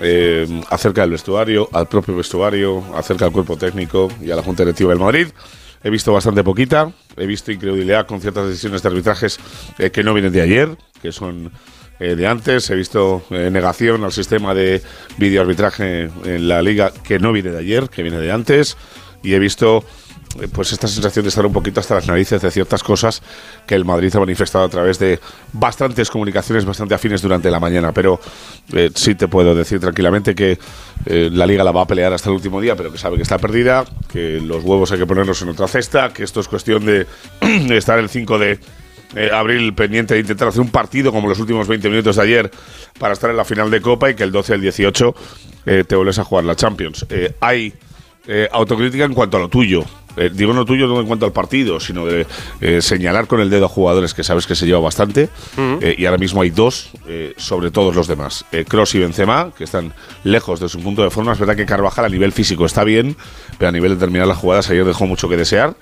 eh, 0.00 0.46
acerca 0.70 1.00
del 1.00 1.10
vestuario, 1.10 1.68
al 1.72 1.88
propio 1.88 2.14
vestuario, 2.14 2.84
acerca 2.94 3.24
del 3.24 3.32
cuerpo 3.32 3.56
técnico 3.56 4.08
y 4.20 4.30
a 4.30 4.36
la 4.36 4.42
Junta 4.42 4.62
Directiva 4.62 4.90
del 4.90 5.00
Madrid. 5.00 5.28
He 5.82 5.90
visto 5.90 6.12
bastante 6.12 6.44
poquita, 6.44 6.92
he 7.16 7.26
visto 7.26 7.50
incredulidad 7.50 8.06
con 8.06 8.20
ciertas 8.20 8.46
decisiones 8.46 8.82
de 8.82 8.88
arbitrajes 8.88 9.40
eh, 9.78 9.90
que 9.90 10.04
no 10.04 10.14
vienen 10.14 10.32
de 10.32 10.42
ayer, 10.42 10.76
que 11.00 11.10
son 11.12 11.50
eh, 11.98 12.14
de 12.14 12.26
antes. 12.26 12.68
He 12.70 12.74
visto 12.74 13.22
eh, 13.30 13.50
negación 13.50 14.04
al 14.04 14.12
sistema 14.12 14.54
de 14.54 14.82
videoarbitraje 15.16 16.10
en 16.24 16.48
la 16.48 16.60
liga 16.60 16.92
que 17.02 17.18
no 17.18 17.32
viene 17.32 17.50
de 17.50 17.58
ayer, 17.58 17.88
que 17.88 18.02
viene 18.02 18.18
de 18.18 18.30
antes. 18.30 18.76
Y 19.22 19.32
he 19.32 19.38
visto 19.38 19.82
eh, 20.40 20.48
pues 20.52 20.72
esta 20.72 20.88
sensación 20.88 21.22
de 21.24 21.30
estar 21.30 21.46
un 21.46 21.54
poquito 21.54 21.80
hasta 21.80 21.94
las 21.94 22.06
narices 22.06 22.42
de 22.42 22.50
ciertas 22.50 22.82
cosas 22.82 23.22
que 23.66 23.74
el 23.74 23.86
Madrid 23.86 24.14
ha 24.14 24.20
manifestado 24.20 24.66
a 24.66 24.68
través 24.68 24.98
de 24.98 25.20
bastantes 25.54 26.10
comunicaciones 26.10 26.66
bastante 26.66 26.94
afines 26.94 27.22
durante 27.22 27.50
la 27.50 27.60
mañana. 27.60 27.92
Pero 27.92 28.20
sí 28.94 29.14
te 29.14 29.26
puedo 29.26 29.54
decir 29.54 29.80
tranquilamente 29.80 30.34
que 30.34 30.58
la 31.06 31.46
liga 31.46 31.64
la 31.64 31.72
va 31.72 31.82
a 31.82 31.86
pelear 31.86 32.12
hasta 32.12 32.28
el 32.28 32.36
último 32.36 32.60
día, 32.60 32.76
pero 32.76 32.92
que 32.92 32.98
sabe 32.98 33.16
que 33.16 33.22
está 33.22 33.38
perdida, 33.38 33.84
que 34.12 34.40
los 34.40 34.64
huevos 34.64 34.92
hay 34.92 34.98
que 34.98 35.06
ponerlos 35.06 35.40
en 35.40 35.48
otra 35.48 35.66
cesta, 35.66 36.12
que 36.12 36.24
esto 36.24 36.40
es 36.40 36.48
cuestión 36.48 36.84
de 36.84 37.06
estar 37.74 37.98
el 37.98 38.08
5 38.08 38.38
de 38.38 38.58
eh, 39.14 39.30
abril 39.32 39.72
pendiente 39.74 40.14
de 40.14 40.20
intentar 40.20 40.48
hacer 40.48 40.60
un 40.60 40.70
partido 40.70 41.12
como 41.12 41.28
los 41.28 41.38
últimos 41.38 41.68
20 41.68 41.88
minutos 41.88 42.16
de 42.16 42.22
ayer 42.22 42.50
para 42.98 43.12
estar 43.12 43.30
en 43.30 43.36
la 43.36 43.44
final 43.44 43.70
de 43.70 43.80
Copa 43.80 44.10
y 44.10 44.14
que 44.14 44.24
el 44.24 44.32
12 44.32 44.54
al 44.54 44.60
18 44.60 45.14
eh, 45.66 45.84
te 45.86 45.96
vuelves 45.96 46.18
a 46.18 46.24
jugar 46.24 46.44
la 46.44 46.56
Champions. 46.56 47.06
Eh, 47.08 47.34
hay 47.40 47.72
eh, 48.26 48.48
autocrítica 48.50 49.04
en 49.04 49.14
cuanto 49.14 49.36
a 49.36 49.40
lo 49.40 49.48
tuyo. 49.48 49.84
Eh, 50.16 50.30
digo 50.32 50.54
no 50.54 50.64
tuyo 50.64 50.86
no 50.86 50.98
en 50.98 51.06
cuanto 51.06 51.26
al 51.26 51.32
partido, 51.32 51.78
sino 51.78 52.06
de 52.06 52.26
eh, 52.60 52.80
señalar 52.80 53.26
con 53.26 53.40
el 53.40 53.50
dedo 53.50 53.66
a 53.66 53.68
jugadores 53.68 54.14
que 54.14 54.24
sabes 54.24 54.46
que 54.46 54.54
se 54.54 54.66
lleva 54.66 54.80
bastante. 54.80 55.28
Eh, 55.58 55.94
y 55.98 56.06
ahora 56.06 56.18
mismo 56.18 56.42
hay 56.42 56.50
dos 56.50 56.90
sobre 57.36 57.70
todos 57.70 57.94
los 57.94 58.06
demás. 58.06 58.44
Cross 58.66 58.94
y 58.94 59.00
Benzema, 59.00 59.50
que 59.56 59.64
están 59.64 59.92
lejos 60.24 60.60
de 60.60 60.68
su 60.68 60.80
punto 60.80 61.02
de 61.02 61.10
forma. 61.10 61.32
Es 61.32 61.38
verdad 61.38 61.56
que 61.56 61.66
Carvajal 61.66 62.06
a 62.06 62.08
nivel 62.08 62.32
físico 62.32 62.64
está 62.64 62.82
bien, 62.84 63.16
pero 63.58 63.68
a 63.68 63.72
nivel 63.72 63.92
de 63.92 63.96
terminar 63.96 64.26
las 64.26 64.38
jugadas 64.38 64.70
ayer 64.70 64.84
dejó 64.84 65.06
mucho 65.06 65.28
que 65.28 65.36
desear. 65.36 65.76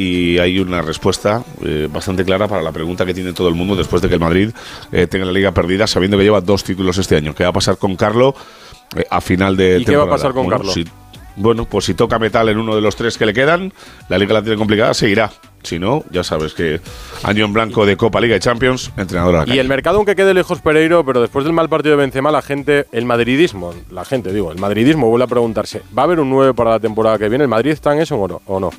Y 0.00 0.38
hay 0.38 0.60
una 0.60 0.80
respuesta 0.80 1.42
eh, 1.64 1.88
bastante 1.92 2.24
clara 2.24 2.46
para 2.46 2.62
la 2.62 2.70
pregunta 2.70 3.04
que 3.04 3.12
tiene 3.12 3.32
todo 3.32 3.48
el 3.48 3.56
mundo 3.56 3.74
después 3.74 4.00
de 4.00 4.06
que 4.08 4.14
el 4.14 4.20
Madrid 4.20 4.50
eh, 4.92 5.08
tenga 5.08 5.24
la 5.26 5.32
liga 5.32 5.50
perdida, 5.50 5.88
sabiendo 5.88 6.16
que 6.16 6.22
lleva 6.22 6.40
dos 6.40 6.62
títulos 6.62 6.98
este 6.98 7.16
año. 7.16 7.34
¿Qué 7.34 7.42
va 7.42 7.50
a 7.50 7.52
pasar 7.52 7.78
con 7.78 7.96
Carlo 7.96 8.32
eh, 8.96 9.04
a 9.10 9.20
final 9.20 9.56
de 9.56 9.78
¿Y 9.80 9.84
qué 9.84 9.96
va 9.96 10.04
a 10.04 10.08
pasar 10.08 10.32
con 10.32 10.44
Bueno, 10.44 10.58
Carlo? 10.58 10.72
si- 10.72 10.84
bueno, 11.34 11.66
pues 11.66 11.84
si 11.84 11.94
toca 11.94 12.18
metal 12.18 12.48
en 12.48 12.58
uno 12.58 12.74
de 12.74 12.80
los 12.80 12.94
tres 12.96 13.16
que 13.18 13.24
le 13.26 13.32
quedan, 13.32 13.72
la 14.08 14.18
liga 14.18 14.34
la 14.34 14.42
tiene 14.42 14.56
complicada, 14.56 14.92
seguirá. 14.94 15.30
Si 15.62 15.78
no, 15.78 16.04
ya 16.10 16.22
sabes 16.24 16.52
que 16.54 16.80
año 17.24 17.44
en 17.44 17.52
blanco 17.52 17.84
de 17.86 17.96
Copa, 17.96 18.20
Liga 18.20 18.34
y 18.36 18.40
Champions, 18.40 18.90
entrenador 18.96 19.34
a 19.36 19.46
la 19.46 19.54
Y 19.54 19.58
el 19.58 19.68
mercado, 19.68 19.96
aunque 19.98 20.14
quede 20.16 20.32
lejos 20.34 20.60
Pereiro, 20.60 21.04
pero 21.04 21.20
después 21.20 21.44
del 21.44 21.52
mal 21.52 21.68
partido 21.68 21.96
de 21.96 22.02
Benzema, 22.02 22.30
la 22.32 22.42
gente, 22.42 22.86
el 22.92 23.04
madridismo, 23.04 23.72
la 23.90 24.04
gente, 24.04 24.32
digo, 24.32 24.50
el 24.52 24.58
madridismo 24.58 25.08
vuelve 25.08 25.24
a 25.24 25.28
preguntarse, 25.28 25.82
¿va 25.96 26.02
a 26.02 26.04
haber 26.06 26.18
un 26.20 26.30
9 26.30 26.54
para 26.54 26.70
la 26.70 26.80
temporada 26.80 27.18
que 27.18 27.28
viene? 27.28 27.44
¿El 27.44 27.50
Madrid 27.50 27.70
está 27.72 27.92
en 27.94 28.00
eso 28.02 28.16
o 28.16 28.26
no? 28.28 28.40
¿O 28.46 28.58
no? 28.60 28.70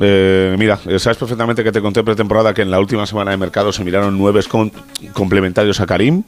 Eh, 0.00 0.56
mira, 0.58 0.78
eh, 0.86 0.98
sabes 0.98 1.18
perfectamente 1.18 1.62
que 1.62 1.72
te 1.72 1.80
conté 1.80 2.02
pretemporada 2.02 2.54
que 2.54 2.62
en 2.62 2.70
la 2.70 2.80
última 2.80 3.06
semana 3.06 3.30
de 3.30 3.36
mercado 3.36 3.72
se 3.72 3.84
miraron 3.84 4.16
nueve 4.16 4.40
complementarios 5.12 5.80
a 5.80 5.86
Karim. 5.86 6.22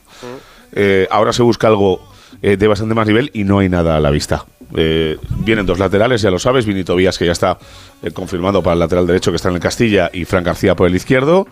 Eh, 0.73 1.07
ahora 1.11 1.33
se 1.33 1.43
busca 1.43 1.69
algo 1.69 2.01
de 2.43 2.67
bastante 2.67 2.95
más 2.95 3.07
nivel 3.07 3.31
y 3.33 3.45
no 3.45 3.61
hay 3.61 3.71
nada 3.71 3.97
a 3.97 4.01
la 4.01 4.11
vista. 4.11 4.45
Eh, 4.77 5.19
vienen 5.39 5.67
dos 5.67 5.79
laterales, 5.79 6.21
ya 6.21 6.31
lo 6.31 6.39
sabes, 6.39 6.67
Vini 6.67 6.85
Tobías 6.85 7.17
que 7.17 7.27
ya 7.27 7.33
está 7.33 7.59
eh, 8.03 8.11
confirmado 8.11 8.63
para 8.63 8.75
el 8.75 8.81
lateral 8.81 9.07
derecho 9.07 9.31
que 9.31 9.37
está 9.37 9.49
en 9.49 9.55
el 9.55 9.61
Castilla 9.61 10.11
y 10.13 10.25
Fran 10.25 10.45
García 10.45 10.75
por 10.75 10.89
el 10.89 10.95
izquierdo. 10.95 11.47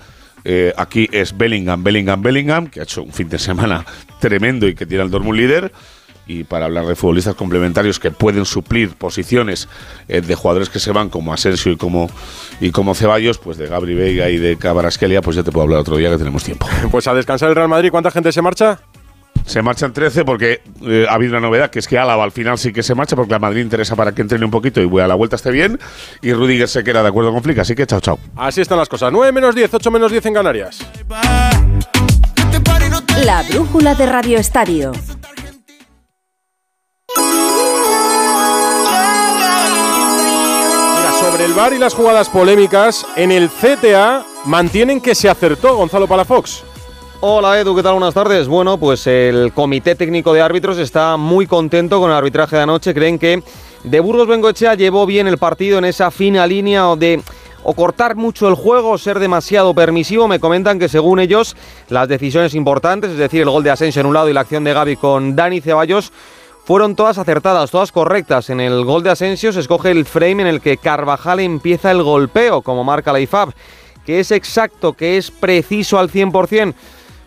Aquí 0.77 1.09
es 1.13 1.37
Bellingham, 1.39 1.85
Bellingham, 1.85 2.21
Bellingham, 2.21 2.67
que 2.67 2.81
ha 2.81 2.83
hecho 2.83 3.05
un 3.05 3.13
fin 3.13 3.29
de 3.29 3.39
semana 3.39 3.87
tremendo 4.21 4.67
y 4.67 4.75
que 4.75 4.87
tiene 4.87 5.05
al 5.05 5.11
Dortmund 5.11 5.39
líder. 5.39 5.73
Y 6.27 6.45
para 6.45 6.67
hablar 6.67 6.87
de 6.87 6.95
futbolistas 6.95 7.35
complementarios 7.35 7.99
que 7.99 8.11
pueden 8.11 8.45
suplir 8.45 8.91
posiciones 8.95 9.69
eh, 10.09 10.21
de 10.21 10.35
jugadores 10.35 10.69
que 10.69 10.79
se 10.79 10.93
van 10.93 11.09
como 11.09 11.33
Asensio 11.33 11.73
y 11.73 11.77
como, 11.77 12.09
y 12.61 12.71
como 12.71 12.95
Ceballos, 12.95 13.39
pues 13.39 13.59
de 13.59 13.67
Gabri 13.67 13.95
Veiga 13.95 14.29
y 14.31 14.39
de 14.39 14.57
Cabarasquelia, 14.57 15.21
pues 15.21 15.37
ya 15.37 15.43
te 15.43 15.51
puedo 15.51 15.65
hablar 15.65 15.81
otro 15.81 15.97
día 15.97 16.11
que 16.11 16.19
tenemos 16.19 16.45
tiempo. 16.45 16.67
Pues 16.91 17.07
a 17.07 17.15
descansar 17.15 17.49
el 17.49 17.57
Real 17.57 17.69
Madrid, 17.69 17.91
¿cuánta 17.91 18.11
gente 18.11 18.31
se 18.33 18.43
marcha? 18.43 18.81
Se 19.47 19.61
marchan 19.63 19.93
13 19.93 20.25
porque 20.25 20.63
eh, 20.83 21.07
ha 21.09 21.15
habido 21.15 21.33
una 21.33 21.41
novedad, 21.41 21.71
que 21.71 21.79
es 21.79 21.89
que 21.89 21.99
Álava 21.99 22.23
al 22.23 22.33
final 22.33 22.59
sí 22.59 22.73
que 22.73 22.83
se 22.83 22.95
marcha 22.95 23.17
porque 23.17 23.35
a 23.35 23.39
Madrid 23.39 23.63
interesa 23.63 23.97
para 23.97 24.13
que 24.13 24.23
entrene 24.23 24.45
un 24.45 24.51
poquito 24.51 24.81
y 24.81 25.01
a 25.01 25.09
la 25.09 25.15
vuelta 25.15 25.37
esté 25.37 25.51
bien. 25.51 25.79
Y 26.21 26.33
Rudiger 26.33 26.69
se 26.69 26.85
queda 26.85 27.03
de 27.03 27.09
acuerdo 27.09 27.33
con 27.33 27.43
Flick, 27.43 27.59
así 27.59 27.75
que 27.75 27.87
chao, 27.87 28.01
chao. 28.01 28.19
Así 28.37 28.61
están 28.61 28.79
las 28.79 28.89
cosas. 28.89 29.11
9 29.11 29.33
menos 29.33 29.55
10, 29.55 29.75
8 29.75 29.91
menos 29.91 30.13
10 30.13 30.27
en 30.27 30.35
Canarias. 30.35 30.79
La 33.25 33.43
brújula 33.43 33.95
de 33.95 34.07
Radio 34.07 34.39
Estadio. 34.39 34.93
El 41.55 41.75
y 41.75 41.79
las 41.79 41.93
jugadas 41.93 42.31
polémicas, 42.31 43.07
en 43.15 43.31
el 43.31 43.51
CTA 43.51 44.25
mantienen 44.47 45.03
que 45.03 45.15
se 45.15 45.29
acertó 45.29 45.77
Gonzalo 45.77 46.09
Palafox. 46.09 46.63
Hola 47.21 47.61
Edu, 47.61 47.77
¿qué 47.77 47.83
tal? 47.83 47.93
Buenas 47.93 48.15
tardes. 48.15 48.49
Bueno, 48.49 48.79
pues 48.79 49.07
el 49.07 49.53
Comité 49.53 49.95
Técnico 49.95 50.33
de 50.33 50.41
Árbitros 50.41 50.79
está 50.79 51.19
muy 51.19 51.47
contento 51.47 52.01
con 52.01 52.11
el 52.11 52.17
arbitraje 52.17 52.57
de 52.57 52.63
anoche. 52.63 52.95
Creen 52.95 53.19
que 53.19 53.43
de 53.85 54.01
Burgos 54.01 54.29
Bengoechea 54.29 54.77
llevó 54.77 55.05
bien 55.05 55.27
el 55.27 55.37
partido 55.37 55.77
en 55.77 55.85
esa 55.85 56.11
fina 56.11 56.47
línea 56.47 56.97
de 56.97 57.21
o 57.65 57.75
cortar 57.75 58.17
mucho 58.17 58.49
el 58.49 58.55
juego 58.55 58.91
o 58.91 58.99
ser 58.99 59.19
demasiado 59.19 59.75
permisivo. 59.75 60.29
Me 60.29 60.41
comentan 60.41 60.79
que 60.79 60.89
según 60.89 61.21
ellos 61.21 61.55
las 61.91 62.09
decisiones 62.09 62.55
importantes, 62.55 63.11
es 63.11 63.19
decir, 63.19 63.43
el 63.43 63.51
gol 63.51 63.63
de 63.63 63.71
Asensio 63.71 64.01
en 64.01 64.07
un 64.07 64.15
lado 64.15 64.31
y 64.31 64.33
la 64.33 64.41
acción 64.41 64.65
de 64.65 64.73
Gaby 64.73 64.97
con 64.97 65.37
Dani 65.37 65.61
Ceballos, 65.61 66.13
fueron 66.73 66.97
todas 66.97 67.19
acertadas, 67.19 67.71
todas 67.71 67.93
correctas. 67.93 68.49
En 68.49 68.59
el 68.59 68.87
gol 68.87 69.03
de 69.03 69.11
Asensio 69.11 69.53
se 69.53 69.61
escoge 69.61 69.91
el 69.91 70.07
frame 70.07 70.41
en 70.41 70.47
el 70.47 70.63
que 70.63 70.79
Carvajal 70.79 71.41
empieza 71.41 71.91
el 71.91 72.03
golpeo, 72.03 72.63
como 72.63 72.83
marca 72.83 73.13
la 73.13 73.21
IFAB. 73.21 73.53
que 74.07 74.21
es 74.21 74.31
exacto, 74.31 74.95
que 74.95 75.19
es 75.19 75.31
preciso 75.31 75.99
al 75.99 76.11
100%. 76.11 76.73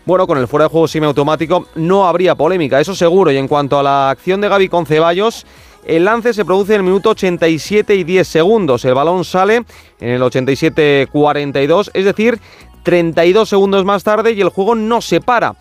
Bueno, 0.04 0.26
con 0.26 0.38
el 0.38 0.48
fuera 0.48 0.64
de 0.64 0.70
juego 0.70 0.88
semiautomático 0.88 1.68
no 1.76 2.08
habría 2.08 2.34
polémica, 2.34 2.80
eso 2.80 2.96
seguro. 2.96 3.30
Y 3.30 3.36
en 3.36 3.46
cuanto 3.46 3.78
a 3.78 3.84
la 3.84 4.10
acción 4.10 4.40
de 4.40 4.48
Gaby 4.48 4.68
con 4.68 4.84
Ceballos, 4.84 5.46
el 5.84 6.06
lance 6.06 6.34
se 6.34 6.44
produce 6.44 6.74
en 6.74 6.80
el 6.80 6.86
minuto 6.86 7.10
87 7.10 7.94
y 7.94 8.02
10 8.02 8.26
segundos. 8.26 8.84
El 8.84 8.94
balón 8.94 9.24
sale 9.24 9.64
en 10.00 10.08
el 10.08 10.22
87-42, 10.22 11.92
es 11.94 12.04
decir, 12.04 12.40
32 12.82 13.48
segundos 13.48 13.84
más 13.84 14.02
tarde 14.02 14.32
y 14.32 14.40
el 14.40 14.48
juego 14.48 14.74
no 14.74 15.00
se 15.00 15.20
para. 15.20 15.54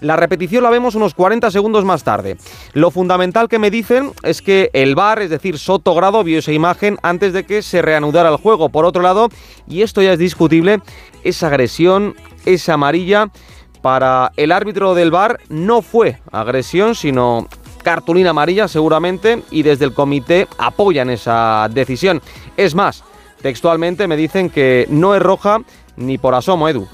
La 0.00 0.16
repetición 0.16 0.62
la 0.62 0.70
vemos 0.70 0.94
unos 0.94 1.14
40 1.14 1.50
segundos 1.50 1.84
más 1.84 2.04
tarde. 2.04 2.36
Lo 2.72 2.90
fundamental 2.90 3.48
que 3.48 3.58
me 3.58 3.70
dicen 3.70 4.12
es 4.22 4.42
que 4.42 4.70
el 4.72 4.94
VAR, 4.94 5.20
es 5.20 5.30
decir, 5.30 5.58
Soto 5.58 5.94
Grado, 5.94 6.22
vio 6.22 6.38
esa 6.38 6.52
imagen 6.52 6.98
antes 7.02 7.32
de 7.32 7.44
que 7.44 7.62
se 7.62 7.82
reanudara 7.82 8.28
el 8.28 8.36
juego. 8.36 8.68
Por 8.68 8.84
otro 8.84 9.02
lado, 9.02 9.28
y 9.66 9.82
esto 9.82 10.00
ya 10.00 10.12
es 10.12 10.18
discutible, 10.18 10.80
esa 11.24 11.48
agresión, 11.48 12.14
esa 12.44 12.74
amarilla, 12.74 13.30
para 13.82 14.32
el 14.36 14.52
árbitro 14.52 14.94
del 14.94 15.10
VAR 15.10 15.38
no 15.48 15.82
fue 15.82 16.18
agresión, 16.30 16.94
sino 16.94 17.48
cartulina 17.82 18.30
amarilla 18.30 18.68
seguramente, 18.68 19.42
y 19.50 19.62
desde 19.62 19.84
el 19.84 19.94
comité 19.94 20.46
apoyan 20.58 21.10
esa 21.10 21.68
decisión. 21.72 22.22
Es 22.56 22.74
más, 22.74 23.02
textualmente 23.42 24.06
me 24.06 24.16
dicen 24.16 24.50
que 24.50 24.86
no 24.90 25.14
es 25.14 25.22
roja 25.22 25.60
ni 25.96 26.18
por 26.18 26.34
asomo, 26.34 26.68
Edu. 26.68 26.86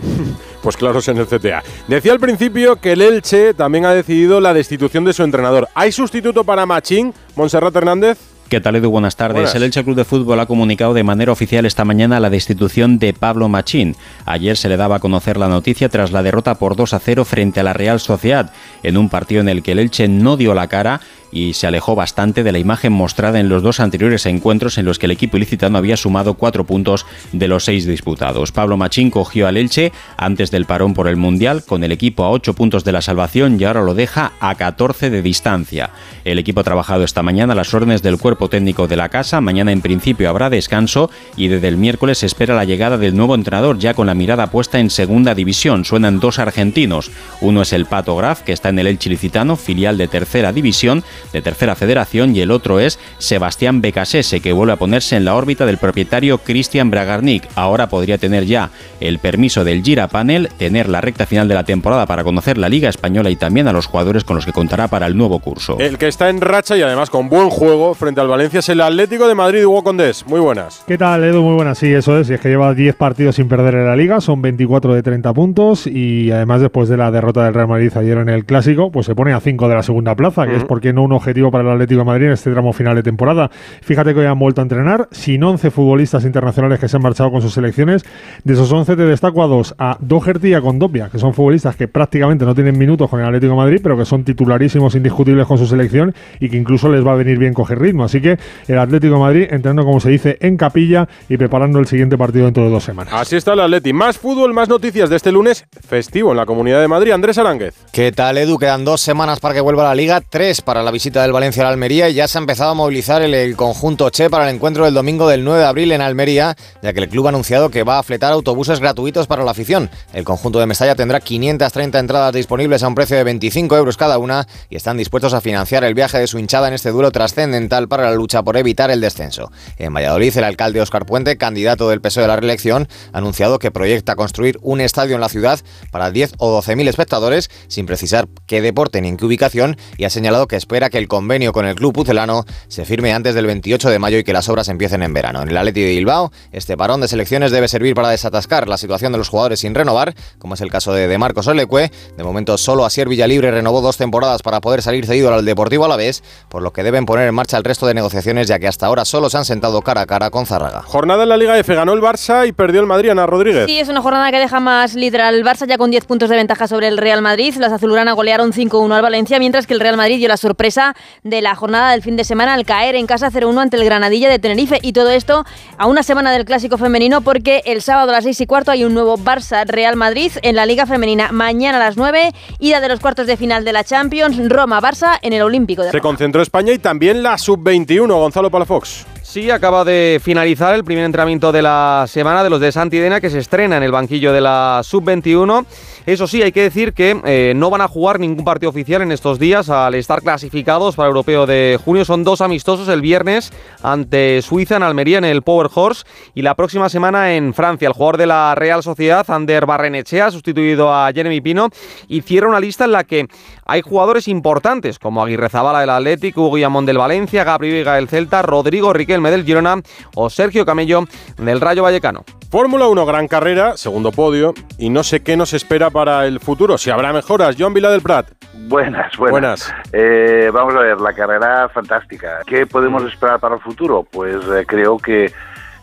Pues 0.64 0.78
claros 0.78 1.06
en 1.08 1.18
el 1.18 1.26
CTA. 1.26 1.62
Decía 1.88 2.12
al 2.12 2.20
principio 2.20 2.76
que 2.76 2.92
el 2.92 3.02
Elche 3.02 3.52
también 3.52 3.84
ha 3.84 3.92
decidido 3.92 4.40
la 4.40 4.54
destitución 4.54 5.04
de 5.04 5.12
su 5.12 5.22
entrenador. 5.22 5.68
¿Hay 5.74 5.92
sustituto 5.92 6.42
para 6.42 6.64
Machín, 6.64 7.12
Monserrat 7.36 7.76
Hernández? 7.76 8.16
¿Qué 8.48 8.62
tal, 8.62 8.76
Edu? 8.76 8.90
Buenas 8.90 9.14
tardes. 9.14 9.54
El 9.54 9.62
Elche 9.62 9.84
Club 9.84 9.94
de 9.94 10.06
Fútbol 10.06 10.40
ha 10.40 10.46
comunicado 10.46 10.94
de 10.94 11.02
manera 11.02 11.32
oficial 11.32 11.66
esta 11.66 11.84
mañana 11.84 12.18
la 12.18 12.30
destitución 12.30 12.98
de 12.98 13.12
Pablo 13.12 13.50
Machín. 13.50 13.94
Ayer 14.24 14.56
se 14.56 14.70
le 14.70 14.78
daba 14.78 14.96
a 14.96 15.00
conocer 15.00 15.36
la 15.36 15.48
noticia 15.48 15.90
tras 15.90 16.12
la 16.12 16.22
derrota 16.22 16.54
por 16.54 16.76
2 16.76 16.94
a 16.94 16.98
0 16.98 17.26
frente 17.26 17.60
a 17.60 17.62
la 17.62 17.74
Real 17.74 18.00
Sociedad, 18.00 18.50
en 18.82 18.96
un 18.96 19.10
partido 19.10 19.42
en 19.42 19.50
el 19.50 19.62
que 19.62 19.72
el 19.72 19.80
Elche 19.80 20.08
no 20.08 20.38
dio 20.38 20.54
la 20.54 20.68
cara 20.68 21.02
y 21.34 21.52
se 21.52 21.66
alejó 21.66 21.96
bastante 21.96 22.44
de 22.44 22.52
la 22.52 22.60
imagen 22.60 22.92
mostrada 22.92 23.40
en 23.40 23.48
los 23.48 23.62
dos 23.62 23.80
anteriores 23.80 24.24
encuentros 24.24 24.78
en 24.78 24.86
los 24.86 24.98
que 24.98 25.06
el 25.06 25.12
equipo 25.12 25.36
ilicitano 25.36 25.76
había 25.76 25.96
sumado 25.96 26.34
cuatro 26.34 26.64
puntos 26.64 27.04
de 27.32 27.48
los 27.48 27.64
seis 27.64 27.86
disputados. 27.86 28.52
Pablo 28.52 28.76
Machín 28.76 29.10
cogió 29.10 29.48
al 29.48 29.56
Elche 29.56 29.92
antes 30.16 30.52
del 30.52 30.64
parón 30.64 30.94
por 30.94 31.08
el 31.08 31.16
Mundial 31.16 31.64
con 31.64 31.82
el 31.82 31.90
equipo 31.90 32.24
a 32.24 32.30
ocho 32.30 32.54
puntos 32.54 32.84
de 32.84 32.92
la 32.92 33.02
salvación 33.02 33.60
y 33.60 33.64
ahora 33.64 33.82
lo 33.82 33.94
deja 33.94 34.32
a 34.38 34.54
14 34.54 35.10
de 35.10 35.22
distancia. 35.22 35.90
El 36.24 36.38
equipo 36.38 36.60
ha 36.60 36.64
trabajado 36.64 37.02
esta 37.02 37.22
mañana 37.24 37.52
a 37.52 37.56
las 37.56 37.74
órdenes 37.74 38.00
del 38.00 38.18
cuerpo 38.18 38.48
técnico 38.48 38.86
de 38.86 38.96
la 38.96 39.08
casa. 39.08 39.40
Mañana 39.40 39.72
en 39.72 39.80
principio 39.80 40.30
habrá 40.30 40.50
descanso 40.50 41.10
y 41.36 41.48
desde 41.48 41.66
el 41.66 41.76
miércoles 41.76 42.18
se 42.18 42.26
espera 42.26 42.54
la 42.54 42.64
llegada 42.64 42.96
del 42.96 43.16
nuevo 43.16 43.34
entrenador 43.34 43.78
ya 43.80 43.94
con 43.94 44.06
la 44.06 44.14
mirada 44.14 44.52
puesta 44.52 44.78
en 44.78 44.88
segunda 44.88 45.34
división. 45.34 45.84
Suenan 45.84 46.20
dos 46.20 46.38
argentinos. 46.38 47.10
Uno 47.40 47.62
es 47.62 47.72
el 47.72 47.86
Pato 47.86 48.14
Graf 48.14 48.42
que 48.42 48.52
está 48.52 48.68
en 48.68 48.78
el 48.78 48.86
Elche 48.86 49.08
Ilicitano, 49.08 49.56
filial 49.56 49.98
de 49.98 50.06
tercera 50.06 50.52
división 50.52 51.02
de 51.32 51.42
Tercera 51.42 51.74
Federación 51.74 52.34
y 52.34 52.40
el 52.40 52.50
otro 52.50 52.80
es 52.80 52.98
Sebastián 53.18 53.80
Becasese, 53.80 54.40
que 54.40 54.52
vuelve 54.52 54.72
a 54.72 54.76
ponerse 54.76 55.16
en 55.16 55.24
la 55.24 55.34
órbita 55.34 55.66
del 55.66 55.78
propietario 55.78 56.38
Cristian 56.38 56.90
Bragarnik. 56.90 57.48
Ahora 57.54 57.88
podría 57.88 58.18
tener 58.18 58.44
ya 58.46 58.70
el 59.00 59.18
permiso 59.18 59.64
del 59.64 59.82
Gira 59.82 60.08
Panel, 60.08 60.48
tener 60.58 60.88
la 60.88 61.00
recta 61.00 61.26
final 61.26 61.48
de 61.48 61.54
la 61.54 61.64
temporada 61.64 62.06
para 62.06 62.24
conocer 62.24 62.58
la 62.58 62.68
Liga 62.68 62.88
Española 62.88 63.30
y 63.30 63.36
también 63.36 63.68
a 63.68 63.72
los 63.72 63.86
jugadores 63.86 64.24
con 64.24 64.36
los 64.36 64.46
que 64.46 64.52
contará 64.52 64.88
para 64.88 65.06
el 65.06 65.16
nuevo 65.16 65.38
curso. 65.38 65.78
El 65.78 65.98
que 65.98 66.08
está 66.08 66.28
en 66.28 66.40
racha 66.40 66.76
y 66.76 66.82
además 66.82 67.10
con 67.10 67.28
buen 67.28 67.50
juego 67.50 67.94
frente 67.94 68.20
al 68.20 68.28
Valencia 68.28 68.60
es 68.60 68.68
el 68.68 68.80
Atlético 68.80 69.28
de 69.28 69.34
Madrid, 69.34 69.64
Hugo 69.64 69.82
Condés. 69.82 70.26
Muy 70.26 70.40
buenas. 70.40 70.84
¿Qué 70.86 70.98
tal, 70.98 71.24
Edu? 71.24 71.42
Muy 71.42 71.54
buenas. 71.54 71.78
Sí, 71.78 71.92
eso 71.92 72.18
es. 72.18 72.30
Y 72.30 72.34
es 72.34 72.40
que 72.40 72.48
lleva 72.48 72.74
10 72.74 72.96
partidos 72.96 73.36
sin 73.36 73.48
perder 73.48 73.74
en 73.74 73.86
la 73.86 73.96
Liga, 73.96 74.20
son 74.20 74.42
24 74.42 74.94
de 74.94 75.02
30 75.02 75.32
puntos 75.32 75.86
y 75.86 76.30
además 76.30 76.60
después 76.60 76.88
de 76.88 76.96
la 76.96 77.10
derrota 77.10 77.44
del 77.44 77.54
Real 77.54 77.68
Madrid 77.68 77.92
ayer 77.96 78.18
en 78.18 78.28
el 78.28 78.44
Clásico, 78.44 78.90
pues 78.90 79.06
se 79.06 79.14
pone 79.14 79.32
a 79.32 79.40
5 79.40 79.68
de 79.68 79.74
la 79.74 79.82
segunda 79.82 80.14
plaza, 80.14 80.46
que 80.46 80.56
es 80.56 80.64
porque 80.64 80.92
no 80.92 81.02
un 81.02 81.12
objetivo 81.14 81.50
para 81.50 81.64
el 81.64 81.70
Atlético 81.70 82.00
de 82.00 82.04
Madrid 82.04 82.26
en 82.26 82.32
este 82.32 82.50
tramo 82.50 82.72
final 82.72 82.94
de 82.96 83.02
temporada. 83.02 83.50
Fíjate 83.82 84.14
que 84.14 84.20
hoy 84.20 84.26
han 84.26 84.38
vuelto 84.38 84.60
a 84.60 84.62
entrenar 84.62 85.08
sin 85.10 85.42
11 85.42 85.70
futbolistas 85.70 86.24
internacionales 86.24 86.78
que 86.78 86.88
se 86.88 86.96
han 86.96 87.02
marchado 87.02 87.30
con 87.30 87.42
sus 87.42 87.54
selecciones. 87.54 88.04
De 88.44 88.54
esos 88.54 88.70
11 88.70 88.96
te 88.96 89.04
destaco 89.04 89.42
a 89.42 89.46
dos, 89.46 89.74
a 89.78 89.96
Doherty 90.00 90.48
y 90.48 90.54
a 90.54 90.60
Condopia, 90.60 91.08
que 91.10 91.18
son 91.18 91.34
futbolistas 91.34 91.76
que 91.76 91.88
prácticamente 91.88 92.44
no 92.44 92.54
tienen 92.54 92.78
minutos 92.78 93.08
con 93.08 93.20
el 93.20 93.26
Atlético 93.26 93.52
de 93.52 93.58
Madrid, 93.58 93.80
pero 93.82 93.96
que 93.96 94.04
son 94.04 94.24
titularísimos, 94.24 94.94
indiscutibles 94.94 95.46
con 95.46 95.58
su 95.58 95.66
selección 95.66 96.14
y 96.40 96.48
que 96.48 96.56
incluso 96.56 96.88
les 96.88 97.06
va 97.06 97.12
a 97.12 97.16
venir 97.16 97.38
bien 97.38 97.54
coger 97.54 97.78
ritmo. 97.78 98.04
Así 98.04 98.20
que 98.20 98.38
el 98.68 98.78
Atlético 98.78 99.14
de 99.14 99.20
Madrid 99.20 99.46
entrenando, 99.50 99.84
como 99.84 100.00
se 100.00 100.10
dice, 100.10 100.36
en 100.40 100.56
capilla 100.56 101.08
y 101.28 101.36
preparando 101.36 101.78
el 101.78 101.86
siguiente 101.86 102.18
partido 102.18 102.44
dentro 102.44 102.64
de 102.64 102.70
dos 102.70 102.84
semanas. 102.84 103.12
Así 103.14 103.36
está 103.36 103.52
el 103.52 103.60
Atleti. 103.60 103.92
Más 103.92 104.18
fútbol, 104.18 104.52
más 104.52 104.68
noticias 104.68 105.10
de 105.10 105.16
este 105.16 105.32
lunes 105.32 105.66
festivo 105.86 106.30
en 106.30 106.36
la 106.36 106.46
Comunidad 106.46 106.80
de 106.80 106.88
Madrid. 106.88 107.12
Andrés 107.12 107.38
Aránguez. 107.38 107.74
¿Qué 107.92 108.12
tal, 108.12 108.38
Edu? 108.38 108.58
Quedan 108.58 108.84
dos 108.84 109.00
semanas 109.00 109.40
para 109.40 109.54
que 109.54 109.60
vuelva 109.60 109.84
a 109.84 109.88
la 109.88 109.94
Liga, 109.94 110.20
tres 110.20 110.60
para 110.60 110.82
la 110.82 110.90
visita 110.94 111.22
del 111.22 111.32
Valencia 111.32 111.62
a 111.62 111.66
la 111.66 111.70
Almería 111.70 112.08
y 112.08 112.14
ya 112.14 112.28
se 112.28 112.38
ha 112.38 112.40
empezado 112.40 112.70
a 112.70 112.74
movilizar 112.74 113.20
el, 113.20 113.34
el, 113.34 113.56
conjunto 113.56 114.08
Che 114.10 114.30
para 114.30 114.48
el 114.48 114.54
encuentro 114.54 114.84
del 114.84 114.94
domingo 114.94 115.28
del 115.28 115.42
9 115.42 115.58
de 115.58 115.66
abril 115.66 115.90
en 115.90 116.00
Almería, 116.00 116.56
ya 116.82 116.92
que 116.92 117.00
el 117.00 117.08
club 117.08 117.26
ha 117.26 117.30
anunciado 117.30 117.68
que 117.68 117.82
va 117.82 117.98
a 117.98 118.02
fletar 118.04 118.32
autobuses 118.32 118.78
gratuitos 118.78 119.26
para 119.26 119.42
la 119.42 119.50
afición. 119.50 119.90
El 120.12 120.22
conjunto 120.22 120.60
de 120.60 120.66
Mestalla 120.66 120.94
tendrá 120.94 121.18
530 121.18 121.98
entradas 121.98 122.32
disponibles 122.32 122.84
a 122.84 122.88
un 122.88 122.94
precio 122.94 123.16
de 123.16 123.24
25 123.24 123.76
euros 123.76 123.96
cada 123.96 124.18
una 124.18 124.46
y 124.70 124.76
están 124.76 124.96
dispuestos 124.96 125.34
a 125.34 125.40
financiar 125.40 125.82
el 125.82 125.94
viaje 125.94 126.18
de 126.18 126.28
su 126.28 126.38
hinchada 126.38 126.68
en 126.68 126.74
este 126.74 126.92
duelo 126.92 127.10
trascendental 127.10 127.88
para 127.88 128.04
la 128.04 128.14
lucha 128.14 128.44
por 128.44 128.56
evitar 128.56 128.92
el 128.92 129.00
descenso. 129.00 129.50
En 129.78 129.92
Valladolid, 129.92 130.36
el 130.36 130.44
alcalde 130.44 130.80
Óscar 130.80 131.06
Puente, 131.06 131.36
candidato 131.36 131.88
del 131.88 132.00
PSOE 132.00 132.22
de 132.22 132.28
la 132.28 132.36
reelección, 132.36 132.88
ha 133.12 133.18
anunciado 133.18 133.58
que 133.58 133.72
proyecta 133.72 134.14
construir 134.14 134.58
un 134.62 134.80
estadio 134.80 135.16
en 135.16 135.20
la 135.20 135.28
ciudad 135.28 135.58
para 135.90 136.12
10 136.12 136.34
o 136.38 136.50
12 136.52 136.76
mil 136.76 136.86
espectadores, 136.86 137.50
sin 137.66 137.86
precisar 137.86 138.28
qué 138.46 138.60
deporte 138.60 139.00
ni 139.00 139.08
en 139.08 139.16
qué 139.16 139.24
ubicación, 139.26 139.76
y 139.96 140.04
ha 140.04 140.10
señalado 140.10 140.46
que 140.46 140.56
espera 140.56 140.83
que 140.90 140.98
el 140.98 141.08
convenio 141.08 141.52
con 141.52 141.66
el 141.66 141.74
club 141.74 141.92
pucelano 141.92 142.44
se 142.68 142.84
firme 142.84 143.12
antes 143.12 143.34
del 143.34 143.46
28 143.46 143.90
de 143.90 143.98
mayo 143.98 144.18
y 144.18 144.24
que 144.24 144.32
las 144.32 144.48
obras 144.48 144.68
empiecen 144.68 145.02
en 145.02 145.12
verano. 145.12 145.42
En 145.42 145.48
el 145.48 145.56
Atleti 145.56 145.82
de 145.82 145.90
Bilbao, 145.90 146.32
este 146.52 146.76
parón 146.76 147.00
de 147.00 147.08
selecciones 147.08 147.50
debe 147.50 147.68
servir 147.68 147.94
para 147.94 148.08
desatascar 148.08 148.68
la 148.68 148.76
situación 148.76 149.12
de 149.12 149.18
los 149.18 149.28
jugadores 149.28 149.60
sin 149.60 149.74
renovar, 149.74 150.14
como 150.38 150.54
es 150.54 150.60
el 150.60 150.70
caso 150.70 150.92
de, 150.92 151.08
de 151.08 151.18
Marcos 151.18 151.46
Olecue. 151.46 151.90
De 152.16 152.24
momento, 152.24 152.58
solo 152.58 152.84
Asier 152.84 153.08
Villalibre 153.08 153.50
renovó 153.50 153.80
dos 153.80 153.96
temporadas 153.96 154.42
para 154.42 154.60
poder 154.60 154.82
salir 154.82 155.06
cedido 155.06 155.32
al 155.32 155.44
Deportivo 155.44 155.84
Alavés, 155.84 156.22
por 156.48 156.62
lo 156.62 156.72
que 156.72 156.82
deben 156.82 157.06
poner 157.06 157.28
en 157.28 157.34
marcha 157.34 157.56
el 157.56 157.64
resto 157.64 157.86
de 157.86 157.94
negociaciones, 157.94 158.48
ya 158.48 158.58
que 158.58 158.68
hasta 158.68 158.86
ahora 158.86 159.04
solo 159.04 159.30
se 159.30 159.38
han 159.38 159.44
sentado 159.44 159.82
cara 159.82 160.02
a 160.02 160.06
cara 160.06 160.30
con 160.30 160.46
Zárraga. 160.46 160.82
Jornada 160.82 161.22
en 161.22 161.28
la 161.28 161.36
Liga 161.36 161.58
F, 161.58 161.74
ganó 161.74 161.92
el 161.92 162.00
Barça 162.00 162.46
y 162.46 162.52
perdió 162.52 162.80
el 162.80 162.86
Madrid, 162.86 163.10
Ana 163.10 163.26
Rodríguez. 163.26 163.66
Sí, 163.66 163.78
es 163.78 163.88
una 163.88 164.02
jornada 164.02 164.30
que 164.30 164.38
deja 164.38 164.60
más 164.60 164.94
líder 164.94 165.22
al 165.22 165.44
Barça 165.44 165.66
ya 165.66 165.78
con 165.78 165.90
10 165.90 166.04
puntos 166.04 166.30
de 166.30 166.36
ventaja 166.36 166.68
sobre 166.68 166.88
el 166.88 166.98
Real 166.98 167.22
Madrid. 167.22 167.54
Las 167.56 167.72
azulgrana 167.72 168.12
golearon 168.12 168.52
5-1 168.52 168.92
al 168.92 169.02
Valencia, 169.02 169.38
mientras 169.38 169.66
que 169.66 169.74
el 169.74 169.80
Real 169.80 169.96
Madrid 169.96 170.18
dio 170.18 170.28
la 170.28 170.36
sorpresa 170.36 170.73
de 171.22 171.42
la 171.42 171.54
jornada 171.54 171.92
del 171.92 172.02
fin 172.02 172.16
de 172.16 172.24
semana 172.24 172.54
al 172.54 172.64
caer 172.64 172.94
en 172.94 173.06
casa 173.06 173.30
0-1 173.30 173.60
ante 173.60 173.76
el 173.76 173.84
Granadilla 173.84 174.28
de 174.28 174.38
Tenerife. 174.38 174.78
Y 174.82 174.92
todo 174.92 175.10
esto 175.10 175.44
a 175.78 175.86
una 175.86 176.02
semana 176.02 176.32
del 176.32 176.44
Clásico 176.44 176.78
Femenino, 176.78 177.20
porque 177.20 177.62
el 177.66 177.82
sábado 177.82 178.10
a 178.10 178.12
las 178.12 178.24
6 178.24 178.40
y 178.40 178.46
cuarto 178.46 178.70
hay 178.70 178.84
un 178.84 178.94
nuevo 178.94 179.16
Barça-Real 179.16 179.96
Madrid 179.96 180.32
en 180.42 180.56
la 180.56 180.66
Liga 180.66 180.86
Femenina. 180.86 181.32
Mañana 181.32 181.78
a 181.78 181.80
las 181.80 181.96
9, 181.96 182.32
ida 182.58 182.80
de 182.80 182.88
los 182.88 183.00
cuartos 183.00 183.26
de 183.26 183.36
final 183.36 183.64
de 183.64 183.72
la 183.72 183.84
Champions, 183.84 184.36
Roma-Barça 184.48 185.18
en 185.22 185.32
el 185.32 185.42
Olímpico 185.42 185.82
de 185.82 185.90
Se 185.90 186.00
concentró 186.00 186.42
España 186.42 186.72
y 186.72 186.78
también 186.78 187.22
la 187.22 187.38
Sub-21, 187.38 188.08
Gonzalo 188.08 188.50
Palafox. 188.50 189.13
Sí, 189.34 189.50
acaba 189.50 189.82
de 189.82 190.20
finalizar 190.22 190.76
el 190.76 190.84
primer 190.84 191.04
entrenamiento 191.04 191.50
de 191.50 191.60
la 191.60 192.04
semana 192.06 192.44
de 192.44 192.50
los 192.50 192.60
de 192.60 192.70
Santidena 192.70 193.20
que 193.20 193.30
se 193.30 193.40
estrena 193.40 193.76
en 193.76 193.82
el 193.82 193.90
banquillo 193.90 194.32
de 194.32 194.40
la 194.40 194.82
Sub-21. 194.84 195.66
Eso 196.06 196.28
sí, 196.28 196.40
hay 196.40 196.52
que 196.52 196.62
decir 196.62 196.92
que 196.92 197.20
eh, 197.24 197.52
no 197.56 197.68
van 197.68 197.80
a 197.80 197.88
jugar 197.88 198.20
ningún 198.20 198.44
partido 198.44 198.70
oficial 198.70 199.02
en 199.02 199.10
estos 199.10 199.40
días 199.40 199.70
al 199.70 199.96
estar 199.96 200.22
clasificados 200.22 200.94
para 200.94 201.08
el 201.08 201.10
europeo 201.10 201.46
de 201.46 201.80
junio. 201.84 202.04
Son 202.04 202.22
dos 202.22 202.42
amistosos 202.42 202.86
el 202.86 203.00
viernes 203.00 203.52
ante 203.82 204.40
Suiza 204.40 204.76
en 204.76 204.84
Almería 204.84 205.18
en 205.18 205.24
el 205.24 205.42
Power 205.42 205.68
Horse 205.74 206.04
y 206.34 206.42
la 206.42 206.54
próxima 206.54 206.88
semana 206.88 207.34
en 207.34 207.54
Francia. 207.54 207.88
El 207.88 207.94
jugador 207.94 208.18
de 208.18 208.26
la 208.26 208.54
Real 208.54 208.84
Sociedad, 208.84 209.28
Ander 209.28 209.66
Barrenechea, 209.66 210.30
sustituido 210.30 210.94
a 210.94 211.10
Jeremy 211.12 211.40
Pino, 211.40 211.70
hicieron 212.06 212.50
una 212.50 212.60
lista 212.60 212.84
en 212.84 212.92
la 212.92 213.02
que 213.02 213.26
hay 213.66 213.80
jugadores 213.80 214.28
importantes 214.28 215.00
como 215.00 215.24
Aguirre 215.24 215.48
Zabala 215.48 215.80
del 215.80 215.90
Atlético, 215.90 216.42
Hugo 216.42 216.54
Guillamón 216.54 216.86
del 216.86 216.98
Valencia, 216.98 217.42
Gabriel 217.42 217.74
Vega 217.74 217.94
del 217.94 218.08
Celta, 218.08 218.42
Rodrigo 218.42 218.92
Riquelme 218.92 219.23
del 219.30 219.44
Girona 219.44 219.80
o 220.14 220.30
Sergio 220.30 220.64
Camello 220.64 221.04
del 221.38 221.60
Rayo 221.60 221.82
Vallecano. 221.82 222.24
Fórmula 222.50 222.86
1, 222.86 223.06
gran 223.06 223.26
carrera, 223.26 223.76
segundo 223.76 224.12
podio, 224.12 224.54
y 224.78 224.88
no 224.88 225.02
sé 225.02 225.22
qué 225.22 225.36
nos 225.36 225.52
espera 225.52 225.90
para 225.90 226.26
el 226.26 226.38
futuro, 226.38 226.78
si 226.78 226.90
habrá 226.90 227.12
mejoras. 227.12 227.56
Joan 227.58 227.74
Vila 227.74 227.90
del 227.90 228.00
Prat. 228.00 228.28
Buenas, 228.68 229.16
buenas. 229.16 229.30
buenas. 229.32 229.74
Eh, 229.92 230.50
vamos 230.52 230.74
a 230.76 230.78
ver, 230.78 231.00
la 231.00 231.12
carrera 231.12 231.68
fantástica. 231.68 232.40
¿Qué 232.46 232.66
podemos 232.66 233.02
esperar 233.04 233.40
para 233.40 233.56
el 233.56 233.60
futuro? 233.60 234.06
Pues 234.08 234.36
eh, 234.36 234.64
creo 234.66 234.98
que 234.98 235.32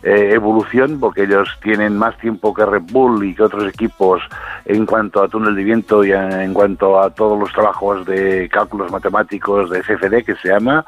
eh, 0.04 0.30
evolución, 0.32 0.98
porque 0.98 1.24
ellos 1.24 1.48
tienen 1.62 1.96
más 1.96 2.16
tiempo 2.18 2.52
que 2.52 2.64
Red 2.64 2.82
Bull 2.90 3.24
y 3.24 3.34
que 3.34 3.42
otros 3.42 3.68
equipos 3.68 4.22
en 4.64 4.86
cuanto 4.86 5.22
a 5.22 5.28
túnel 5.28 5.54
de 5.54 5.62
viento 5.62 6.02
y 6.04 6.12
en, 6.12 6.32
en 6.32 6.54
cuanto 6.54 7.00
a 7.00 7.10
todos 7.10 7.38
los 7.38 7.52
trabajos 7.52 8.04
de 8.06 8.48
cálculos 8.48 8.90
matemáticos 8.90 9.70
de 9.70 9.80
CFD, 9.82 10.24
que 10.24 10.34
se 10.36 10.48
llama. 10.48 10.84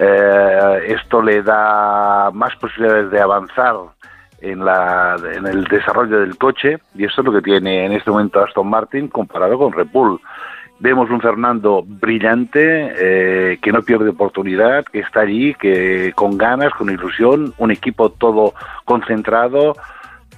Esto 0.00 1.20
le 1.22 1.42
da 1.42 2.30
más 2.32 2.56
posibilidades 2.56 3.10
de 3.10 3.20
avanzar 3.20 3.76
en, 4.40 4.64
la, 4.64 5.16
en 5.34 5.46
el 5.46 5.64
desarrollo 5.64 6.20
del 6.20 6.36
coche 6.38 6.78
y 6.94 7.04
eso 7.04 7.20
es 7.20 7.24
lo 7.24 7.32
que 7.32 7.42
tiene 7.42 7.84
en 7.84 7.92
este 7.92 8.10
momento 8.10 8.42
Aston 8.42 8.68
Martin 8.68 9.08
comparado 9.08 9.58
con 9.58 9.72
Red 9.72 9.88
Bull. 9.92 10.20
Vemos 10.78 11.10
un 11.10 11.20
Fernando 11.20 11.84
brillante, 11.86 12.94
eh, 12.96 13.58
que 13.60 13.70
no 13.70 13.82
pierde 13.82 14.08
oportunidad, 14.08 14.86
que 14.86 15.00
está 15.00 15.20
allí, 15.20 15.52
que 15.54 16.12
con 16.14 16.38
ganas, 16.38 16.72
con 16.72 16.88
ilusión, 16.88 17.52
un 17.58 17.70
equipo 17.70 18.10
todo 18.10 18.54
concentrado, 18.86 19.74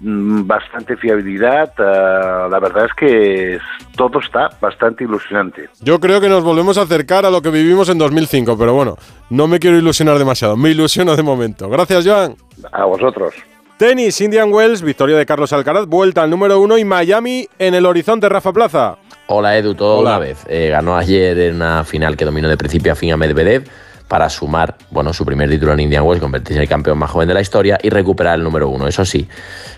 bastante 0.02 0.96
fiabilidad. 0.96 1.72
eh, 1.78 2.48
la 2.50 2.58
verdad 2.60 2.86
es 2.86 2.92
que 2.94 3.58
todo 3.96 4.20
está 4.20 4.50
bastante 4.60 5.04
ilusionante. 5.04 5.68
Yo 5.80 6.00
creo 6.00 6.20
que 6.20 6.28
nos 6.28 6.42
volvemos 6.42 6.76
a 6.78 6.82
acercar 6.82 7.24
a 7.24 7.30
lo 7.30 7.40
que 7.42 7.50
vivimos 7.50 7.88
en 7.88 7.98
2005, 7.98 8.58
pero 8.58 8.74
bueno, 8.74 8.96
no 9.30 9.46
me 9.46 9.58
quiero 9.58 9.78
ilusionar 9.78 10.18
demasiado, 10.18 10.56
me 10.56 10.70
ilusiono 10.70 11.14
de 11.16 11.22
momento. 11.22 11.68
Gracias, 11.68 12.06
Joan. 12.06 12.34
A 12.72 12.84
vosotros. 12.84 13.34
Tenis, 13.76 14.20
Indian 14.20 14.52
Wells, 14.52 14.82
victoria 14.82 15.16
de 15.16 15.26
Carlos 15.26 15.52
Alcaraz, 15.52 15.86
vuelta 15.86 16.22
al 16.22 16.30
número 16.30 16.60
uno 16.60 16.78
y 16.78 16.84
Miami 16.84 17.48
en 17.58 17.74
el 17.74 17.86
horizonte, 17.86 18.28
Rafa 18.28 18.52
Plaza. 18.52 18.96
Hola 19.26 19.56
Edu, 19.56 19.74
todo 19.74 19.98
Hola. 19.98 20.10
una 20.10 20.18
vez. 20.18 20.44
Eh, 20.48 20.68
ganó 20.70 20.96
ayer 20.96 21.36
en 21.38 21.56
una 21.56 21.82
final 21.84 22.16
que 22.16 22.24
dominó 22.24 22.48
de 22.48 22.56
principio 22.56 22.92
a 22.92 22.94
fin 22.94 23.12
a 23.12 23.16
Medvedev 23.16 23.64
para 24.12 24.28
sumar 24.28 24.76
bueno, 24.90 25.14
su 25.14 25.24
primer 25.24 25.48
título 25.48 25.72
en 25.72 25.80
Indian 25.80 26.04
Wells, 26.04 26.20
convertirse 26.20 26.56
en 26.56 26.62
el 26.64 26.68
campeón 26.68 26.98
más 26.98 27.10
joven 27.10 27.28
de 27.28 27.32
la 27.32 27.40
historia 27.40 27.78
y 27.82 27.88
recuperar 27.88 28.34
el 28.34 28.44
número 28.44 28.68
uno. 28.68 28.86
Eso 28.86 29.06
sí, 29.06 29.26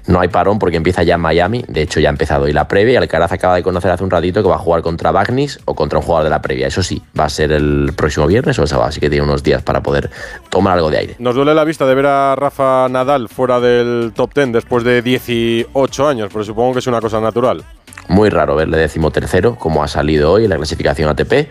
no 0.09 0.19
hay 0.19 0.27
parón 0.27 0.59
porque 0.59 0.77
empieza 0.77 1.05
ya 1.05 1.15
en 1.15 1.21
Miami. 1.21 1.65
De 1.69 1.83
hecho, 1.83 2.01
ya 2.01 2.09
ha 2.09 2.11
empezado 2.11 2.47
hoy 2.47 2.53
la 2.53 2.67
previa 2.67 2.95
y 2.95 2.97
Alcaraz 2.97 3.31
acaba 3.31 3.55
de 3.55 3.63
conocer 3.63 3.93
hace 3.93 4.03
un 4.03 4.11
ratito 4.11 4.43
que 4.43 4.49
va 4.49 4.57
a 4.57 4.59
jugar 4.59 4.83
contra 4.83 5.13
Bagnis 5.13 5.61
o 5.67 5.77
contra 5.77 6.01
un 6.01 6.05
jugador 6.05 6.25
de 6.25 6.31
la 6.31 6.43
previa. 6.43 6.67
Eso 6.67 6.83
sí, 6.83 7.01
va 7.17 7.27
a 7.27 7.29
ser 7.29 7.53
el 7.53 7.93
próximo 7.95 8.27
viernes 8.27 8.59
o 8.59 8.63
el 8.63 8.67
sábado, 8.67 8.89
así 8.89 8.99
que 8.99 9.09
tiene 9.09 9.25
unos 9.25 9.45
días 9.45 9.63
para 9.63 9.85
poder 9.85 10.11
tomar 10.49 10.79
algo 10.79 10.91
de 10.91 10.99
aire. 10.99 11.15
Nos 11.21 11.37
duele 11.37 11.55
la 11.55 11.63
vista 11.63 11.87
de 11.87 11.95
ver 11.95 12.07
a 12.07 12.35
Rafa 12.35 12.89
Nadal 12.89 13.29
fuera 13.29 13.61
del 13.61 14.15
top 14.17 14.35
10 14.35 14.51
después 14.51 14.83
de 14.83 15.01
18 15.01 16.09
años, 16.09 16.31
pero 16.33 16.43
supongo 16.43 16.73
que 16.73 16.79
es 16.81 16.87
una 16.89 17.01
cosa 17.01 17.21
natural. 17.21 17.63
Muy 18.09 18.31
raro 18.31 18.57
verle 18.57 18.79
decimotercero, 18.79 19.55
como 19.55 19.85
ha 19.85 19.87
salido 19.87 20.33
hoy 20.33 20.43
en 20.43 20.51
la 20.51 20.57
clasificación 20.57 21.09
ATP. 21.09 21.49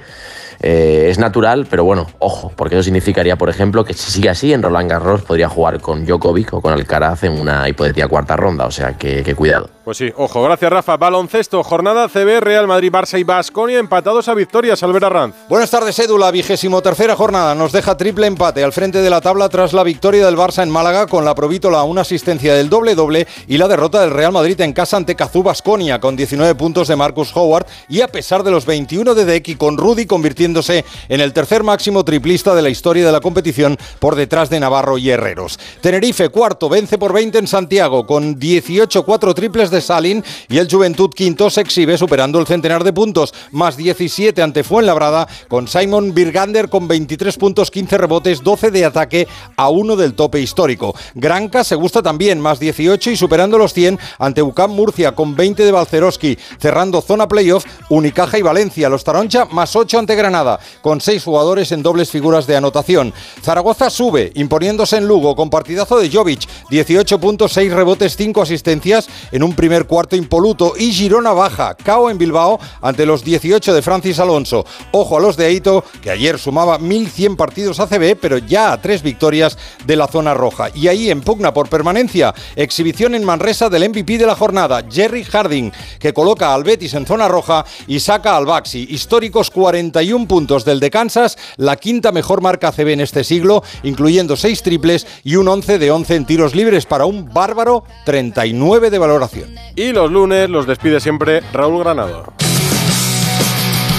Eh, 0.65 1.09
es 1.09 1.19
natural, 1.19 1.67
pero 1.69 1.83
bueno, 1.83 2.07
ojo, 2.19 2.53
porque 2.55 2.75
eso 2.75 2.83
significaría, 2.83 3.35
por 3.35 3.49
ejemplo, 3.49 3.83
que 3.83 3.93
si 3.93 4.09
sigue 4.11 4.29
así, 4.29 4.53
en 4.53 4.63
Roland 4.63 4.89
Garros 4.89 5.21
podría 5.21 5.49
jugar 5.49 5.81
con 5.81 6.05
Djokovic 6.05 6.53
o 6.53 6.61
con 6.61 6.71
Alcaraz 6.71 7.25
en 7.25 7.33
una 7.33 7.67
hipotética 7.67 8.07
cuarta 8.07 8.37
ronda, 8.37 8.65
o 8.65 8.71
sea 8.71 8.93
que, 8.93 9.23
que 9.23 9.35
cuidado. 9.35 9.69
Pues 9.83 9.97
sí, 9.97 10.13
ojo, 10.15 10.41
gracias 10.41 10.71
Rafa. 10.71 10.95
Baloncesto, 10.95 11.61
jornada 11.61 12.07
CB, 12.07 12.39
Real 12.39 12.67
Madrid, 12.67 12.89
Barça 12.89 13.19
y 13.19 13.25
Basconia 13.25 13.79
empatados 13.79 14.29
a 14.29 14.33
victorias, 14.33 14.81
Albert 14.81 15.03
Arranz. 15.03 15.35
Buenas 15.49 15.71
tardes, 15.71 15.99
Edu. 15.99 16.17
La 16.17 16.31
vigésimo 16.31 16.81
tercera 16.81 17.17
jornada 17.17 17.53
nos 17.53 17.73
deja 17.73 17.97
triple 17.97 18.27
empate 18.27 18.63
al 18.63 18.71
frente 18.71 19.01
de 19.01 19.09
la 19.09 19.19
tabla 19.19 19.49
tras 19.49 19.73
la 19.73 19.83
victoria 19.83 20.25
del 20.25 20.37
Barça 20.37 20.63
en 20.63 20.69
Málaga 20.69 21.05
con 21.07 21.25
la 21.25 21.35
Provítola, 21.35 21.83
una 21.83 21.99
asistencia 21.99 22.53
del 22.53 22.69
doble-doble 22.69 23.27
y 23.45 23.57
la 23.57 23.67
derrota 23.67 23.99
del 23.99 24.11
Real 24.11 24.31
Madrid 24.31 24.61
en 24.61 24.71
casa 24.71 24.95
ante 24.95 25.17
Cazú 25.17 25.43
Basconia 25.43 25.99
con 25.99 26.15
19 26.15 26.55
puntos 26.55 26.87
de 26.87 26.95
Marcus 26.95 27.35
Howard 27.35 27.65
y 27.89 27.99
a 27.99 28.07
pesar 28.07 28.43
de 28.43 28.51
los 28.51 28.65
21 28.65 29.13
de 29.13 29.25
Decky 29.25 29.55
con 29.55 29.77
Rudy 29.77 30.05
convirtiéndose 30.05 30.85
en 31.09 31.19
el 31.19 31.33
tercer 31.33 31.63
máximo 31.63 32.05
triplista 32.05 32.55
de 32.55 32.61
la 32.61 32.69
historia 32.69 33.05
de 33.05 33.11
la 33.11 33.19
competición 33.19 33.77
por 33.99 34.15
detrás 34.15 34.49
de 34.49 34.61
Navarro 34.61 34.97
y 34.97 35.09
Herreros. 35.09 35.59
Tenerife 35.81 36.29
cuarto 36.29 36.69
vence 36.69 36.97
por 36.97 37.11
20 37.11 37.37
en 37.37 37.47
Santiago 37.47 38.05
con 38.05 38.39
18-4 38.39 39.33
triples 39.33 39.72
de 39.73 39.81
Salin 39.81 40.23
y 40.47 40.59
el 40.59 40.71
Juventud 40.71 41.09
quinto 41.13 41.49
se 41.49 41.59
exhibe 41.59 41.97
superando 41.97 42.39
el 42.39 42.47
centenar 42.47 42.85
de 42.85 42.93
puntos 42.93 43.33
más 43.51 43.75
17 43.75 44.41
ante 44.41 44.63
Fuenlabrada 44.63 45.27
con 45.49 45.67
Simon 45.67 46.13
Birgander 46.13 46.69
con 46.69 46.87
23 46.87 47.35
puntos, 47.37 47.71
15 47.71 47.97
rebotes, 47.97 48.43
12 48.43 48.71
de 48.71 48.85
ataque 48.85 49.27
a 49.57 49.69
uno 49.69 49.95
del 49.95 50.13
tope 50.13 50.39
histórico. 50.39 50.95
Granca 51.15 51.63
se 51.63 51.75
gusta 51.75 52.01
también, 52.01 52.39
más 52.39 52.59
18 52.59 53.11
y 53.11 53.17
superando 53.17 53.57
los 53.57 53.73
100 53.73 53.99
ante 54.19 54.41
UCAM 54.41 54.71
Murcia 54.71 55.13
con 55.13 55.35
20 55.35 55.65
de 55.65 55.71
Balceroski, 55.71 56.37
cerrando 56.59 57.01
zona 57.01 57.27
playoff 57.27 57.65
Unicaja 57.89 58.37
y 58.37 58.41
Valencia. 58.41 58.89
Los 58.89 59.03
Taroncha 59.03 59.45
más 59.45 59.75
8 59.75 59.99
ante 59.99 60.15
Granada, 60.15 60.59
con 60.81 61.01
6 61.01 61.23
jugadores 61.23 61.71
en 61.71 61.83
dobles 61.83 62.09
figuras 62.09 62.47
de 62.47 62.55
anotación. 62.55 63.13
Zaragoza 63.41 63.89
sube, 63.89 64.31
imponiéndose 64.35 64.97
en 64.97 65.07
Lugo 65.07 65.35
con 65.35 65.49
partidazo 65.49 65.97
de 65.97 66.09
Jovic, 66.09 66.47
18 66.69 67.19
puntos, 67.19 67.53
6 67.53 67.73
rebotes, 67.73 68.15
5 68.15 68.41
asistencias 68.41 69.07
en 69.31 69.43
un 69.43 69.53
primer 69.63 69.87
cuarto 69.87 70.17
impoluto. 70.17 70.73
Y 70.77 70.91
Girona 70.91 71.31
baja, 71.31 71.73
cao 71.73 72.09
en 72.09 72.17
Bilbao 72.17 72.59
ante 72.81 73.05
los 73.05 73.23
18 73.23 73.73
de 73.73 73.81
Francis 73.81 74.19
Alonso. 74.19 74.65
Ojo 74.91 75.15
a 75.15 75.21
los 75.21 75.37
de 75.37 75.47
Eito, 75.47 75.85
que 76.01 76.09
ayer 76.09 76.37
sumaba 76.37 76.77
1.100 76.79 77.37
partidos 77.37 77.79
ACB, 77.79 78.17
pero 78.19 78.37
ya 78.39 78.73
a 78.73 78.81
tres 78.81 79.01
victorias 79.01 79.57
de 79.85 79.95
la 79.95 80.07
zona 80.07 80.33
roja. 80.33 80.67
Y 80.75 80.89
ahí 80.89 81.09
en 81.09 81.21
pugna 81.21 81.53
por 81.53 81.69
permanencia, 81.69 82.35
exhibición 82.57 83.15
en 83.15 83.23
Manresa 83.23 83.69
del 83.69 83.87
MVP 83.87 84.17
de 84.17 84.25
la 84.25 84.35
jornada, 84.35 84.83
Jerry 84.91 85.23
Harding, 85.23 85.71
que 85.97 86.11
coloca 86.11 86.53
al 86.53 86.65
Betis 86.65 86.95
en 86.95 87.05
zona 87.05 87.29
roja 87.29 87.63
y 87.87 88.01
saca 88.01 88.35
al 88.35 88.45
Baxi. 88.45 88.87
Históricos 88.89 89.49
41 89.49 90.27
puntos 90.27 90.65
del 90.65 90.81
de 90.81 90.91
Kansas, 90.91 91.37
la 91.55 91.77
quinta 91.77 92.11
mejor 92.11 92.41
marca 92.41 92.67
ACB 92.67 92.89
en 92.89 92.99
este 92.99 93.23
siglo, 93.23 93.63
incluyendo 93.83 94.35
6 94.35 94.61
triples 94.61 95.07
y 95.23 95.37
un 95.37 95.47
11 95.47 95.79
de 95.79 95.89
11 95.89 96.15
en 96.15 96.25
tiros 96.25 96.53
libres 96.53 96.85
para 96.85 97.05
un 97.05 97.33
bárbaro 97.33 97.85
39 98.03 98.89
de 98.89 98.97
valoración. 98.97 99.52
Y 99.75 99.91
los 99.91 100.11
lunes 100.11 100.49
los 100.49 100.67
despide 100.67 100.99
siempre 100.99 101.41
Raúl 101.51 101.83
Granado. 101.83 102.33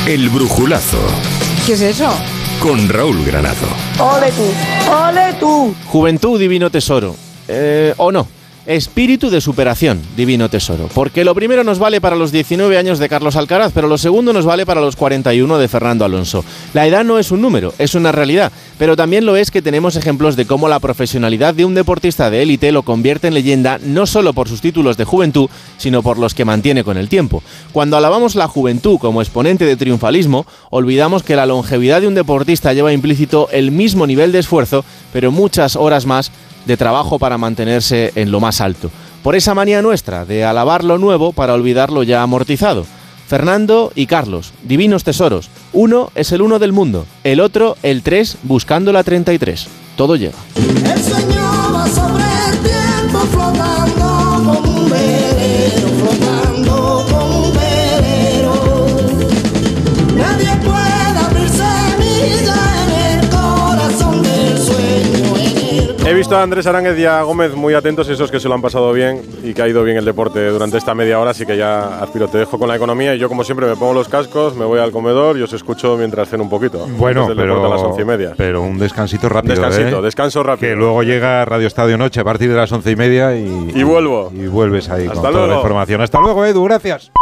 El 0.06 0.28
brujulazo 0.28 0.98
¿Qué 1.66 1.72
es 1.72 1.80
eso? 1.80 2.12
con 2.60 2.88
Raúl 2.88 3.24
Granado. 3.24 3.66
¡Ole 3.98 4.30
tú! 4.32 4.90
¡Ole 4.90 5.34
tú! 5.40 5.74
Juventud, 5.86 6.38
divino 6.38 6.70
tesoro. 6.70 7.14
Eh, 7.48 7.92
o 7.98 8.10
no. 8.12 8.26
Espíritu 8.66 9.28
de 9.28 9.42
superación, 9.42 10.00
divino 10.16 10.48
tesoro. 10.48 10.88
Porque 10.94 11.22
lo 11.22 11.34
primero 11.34 11.64
nos 11.64 11.78
vale 11.78 12.00
para 12.00 12.16
los 12.16 12.32
19 12.32 12.78
años 12.78 12.98
de 12.98 13.10
Carlos 13.10 13.36
Alcaraz, 13.36 13.72
pero 13.74 13.88
lo 13.88 13.98
segundo 13.98 14.32
nos 14.32 14.46
vale 14.46 14.64
para 14.64 14.80
los 14.80 14.96
41 14.96 15.58
de 15.58 15.68
Fernando 15.68 16.06
Alonso. 16.06 16.42
La 16.72 16.86
edad 16.86 17.04
no 17.04 17.18
es 17.18 17.30
un 17.30 17.42
número, 17.42 17.74
es 17.78 17.94
una 17.94 18.10
realidad. 18.10 18.52
Pero 18.78 18.96
también 18.96 19.26
lo 19.26 19.36
es 19.36 19.50
que 19.50 19.60
tenemos 19.60 19.96
ejemplos 19.96 20.34
de 20.34 20.46
cómo 20.46 20.68
la 20.68 20.80
profesionalidad 20.80 21.52
de 21.52 21.66
un 21.66 21.74
deportista 21.74 22.30
de 22.30 22.42
élite 22.42 22.72
lo 22.72 22.84
convierte 22.84 23.28
en 23.28 23.34
leyenda 23.34 23.78
no 23.82 24.06
solo 24.06 24.32
por 24.32 24.48
sus 24.48 24.62
títulos 24.62 24.96
de 24.96 25.04
juventud, 25.04 25.50
sino 25.76 26.02
por 26.02 26.18
los 26.18 26.32
que 26.32 26.46
mantiene 26.46 26.84
con 26.84 26.96
el 26.96 27.10
tiempo. 27.10 27.42
Cuando 27.72 27.98
alabamos 27.98 28.34
la 28.34 28.48
juventud 28.48 28.98
como 28.98 29.20
exponente 29.20 29.66
de 29.66 29.76
triunfalismo, 29.76 30.46
olvidamos 30.70 31.22
que 31.22 31.36
la 31.36 31.44
longevidad 31.44 32.00
de 32.00 32.08
un 32.08 32.14
deportista 32.14 32.72
lleva 32.72 32.94
implícito 32.94 33.48
el 33.52 33.70
mismo 33.70 34.06
nivel 34.06 34.32
de 34.32 34.38
esfuerzo, 34.38 34.86
pero 35.12 35.30
muchas 35.30 35.76
horas 35.76 36.06
más 36.06 36.32
de 36.66 36.76
trabajo 36.76 37.18
para 37.18 37.38
mantenerse 37.38 38.12
en 38.14 38.30
lo 38.30 38.40
más 38.40 38.60
alto. 38.60 38.90
Por 39.22 39.36
esa 39.36 39.54
manía 39.54 39.82
nuestra 39.82 40.24
de 40.24 40.44
alabar 40.44 40.84
lo 40.84 40.98
nuevo 40.98 41.32
para 41.32 41.54
olvidar 41.54 41.90
lo 41.90 42.02
ya 42.02 42.22
amortizado. 42.22 42.84
Fernando 43.26 43.90
y 43.94 44.06
Carlos, 44.06 44.52
divinos 44.62 45.02
tesoros. 45.02 45.48
Uno 45.72 46.10
es 46.14 46.32
el 46.32 46.42
uno 46.42 46.58
del 46.58 46.72
mundo, 46.72 47.06
el 47.24 47.40
otro 47.40 47.76
el 47.82 48.02
3 48.02 48.38
buscando 48.42 48.92
la 48.92 49.02
33. 49.02 49.66
Todo 49.96 50.16
llega. 50.16 50.38
El 50.56 51.02
sobre 51.90 52.24
el 52.48 52.58
tiempo 52.58 53.73
visto 66.24 66.38
a 66.38 66.42
Andrés 66.42 66.66
Aránguez 66.66 66.98
y 66.98 67.04
a 67.04 67.20
Gómez 67.20 67.54
muy 67.54 67.74
atentos, 67.74 68.08
esos 68.08 68.30
que 68.30 68.40
se 68.40 68.48
lo 68.48 68.54
han 68.54 68.62
pasado 68.62 68.94
bien 68.94 69.20
y 69.42 69.52
que 69.52 69.60
ha 69.60 69.68
ido 69.68 69.84
bien 69.84 69.98
el 69.98 70.06
deporte 70.06 70.48
durante 70.48 70.78
esta 70.78 70.94
media 70.94 71.20
hora, 71.20 71.32
así 71.32 71.44
que 71.44 71.54
ya 71.54 71.98
aspiro, 72.00 72.28
te 72.28 72.38
dejo 72.38 72.58
con 72.58 72.66
la 72.66 72.76
economía 72.76 73.14
y 73.14 73.18
yo 73.18 73.28
como 73.28 73.44
siempre 73.44 73.66
me 73.66 73.76
pongo 73.76 73.92
los 73.92 74.08
cascos, 74.08 74.56
me 74.56 74.64
voy 74.64 74.80
al 74.80 74.90
comedor 74.90 75.36
y 75.36 75.42
os 75.42 75.52
escucho 75.52 75.98
mientras 75.98 76.30
ceno 76.30 76.42
un 76.44 76.48
poquito. 76.48 76.86
Bueno, 76.96 77.28
pero, 77.36 77.66
a 77.66 77.68
las 77.68 77.82
once 77.82 78.00
y 78.00 78.04
media. 78.06 78.32
pero 78.38 78.62
un 78.62 78.78
descansito 78.78 79.28
rápido. 79.28 79.52
Descansito, 79.54 79.98
¿eh? 79.98 80.02
descanso 80.02 80.42
rápido. 80.42 80.70
Que 80.70 80.74
luego 80.74 81.02
llega 81.02 81.44
Radio 81.44 81.66
Estadio 81.66 81.98
Noche 81.98 82.20
a 82.20 82.24
partir 82.24 82.48
de 82.48 82.56
las 82.56 82.72
once 82.72 82.90
y 82.90 82.96
media 82.96 83.36
y, 83.36 83.72
Y 83.74 83.82
vuelvo. 83.82 84.32
y 84.34 84.46
vuelves 84.46 84.88
ahí 84.88 85.06
Hasta 85.06 85.20
con 85.20 85.30
toda 85.30 85.46
la 85.46 85.56
información. 85.56 86.00
Hasta 86.00 86.20
luego, 86.20 86.46
Edu, 86.46 86.64
gracias. 86.64 87.12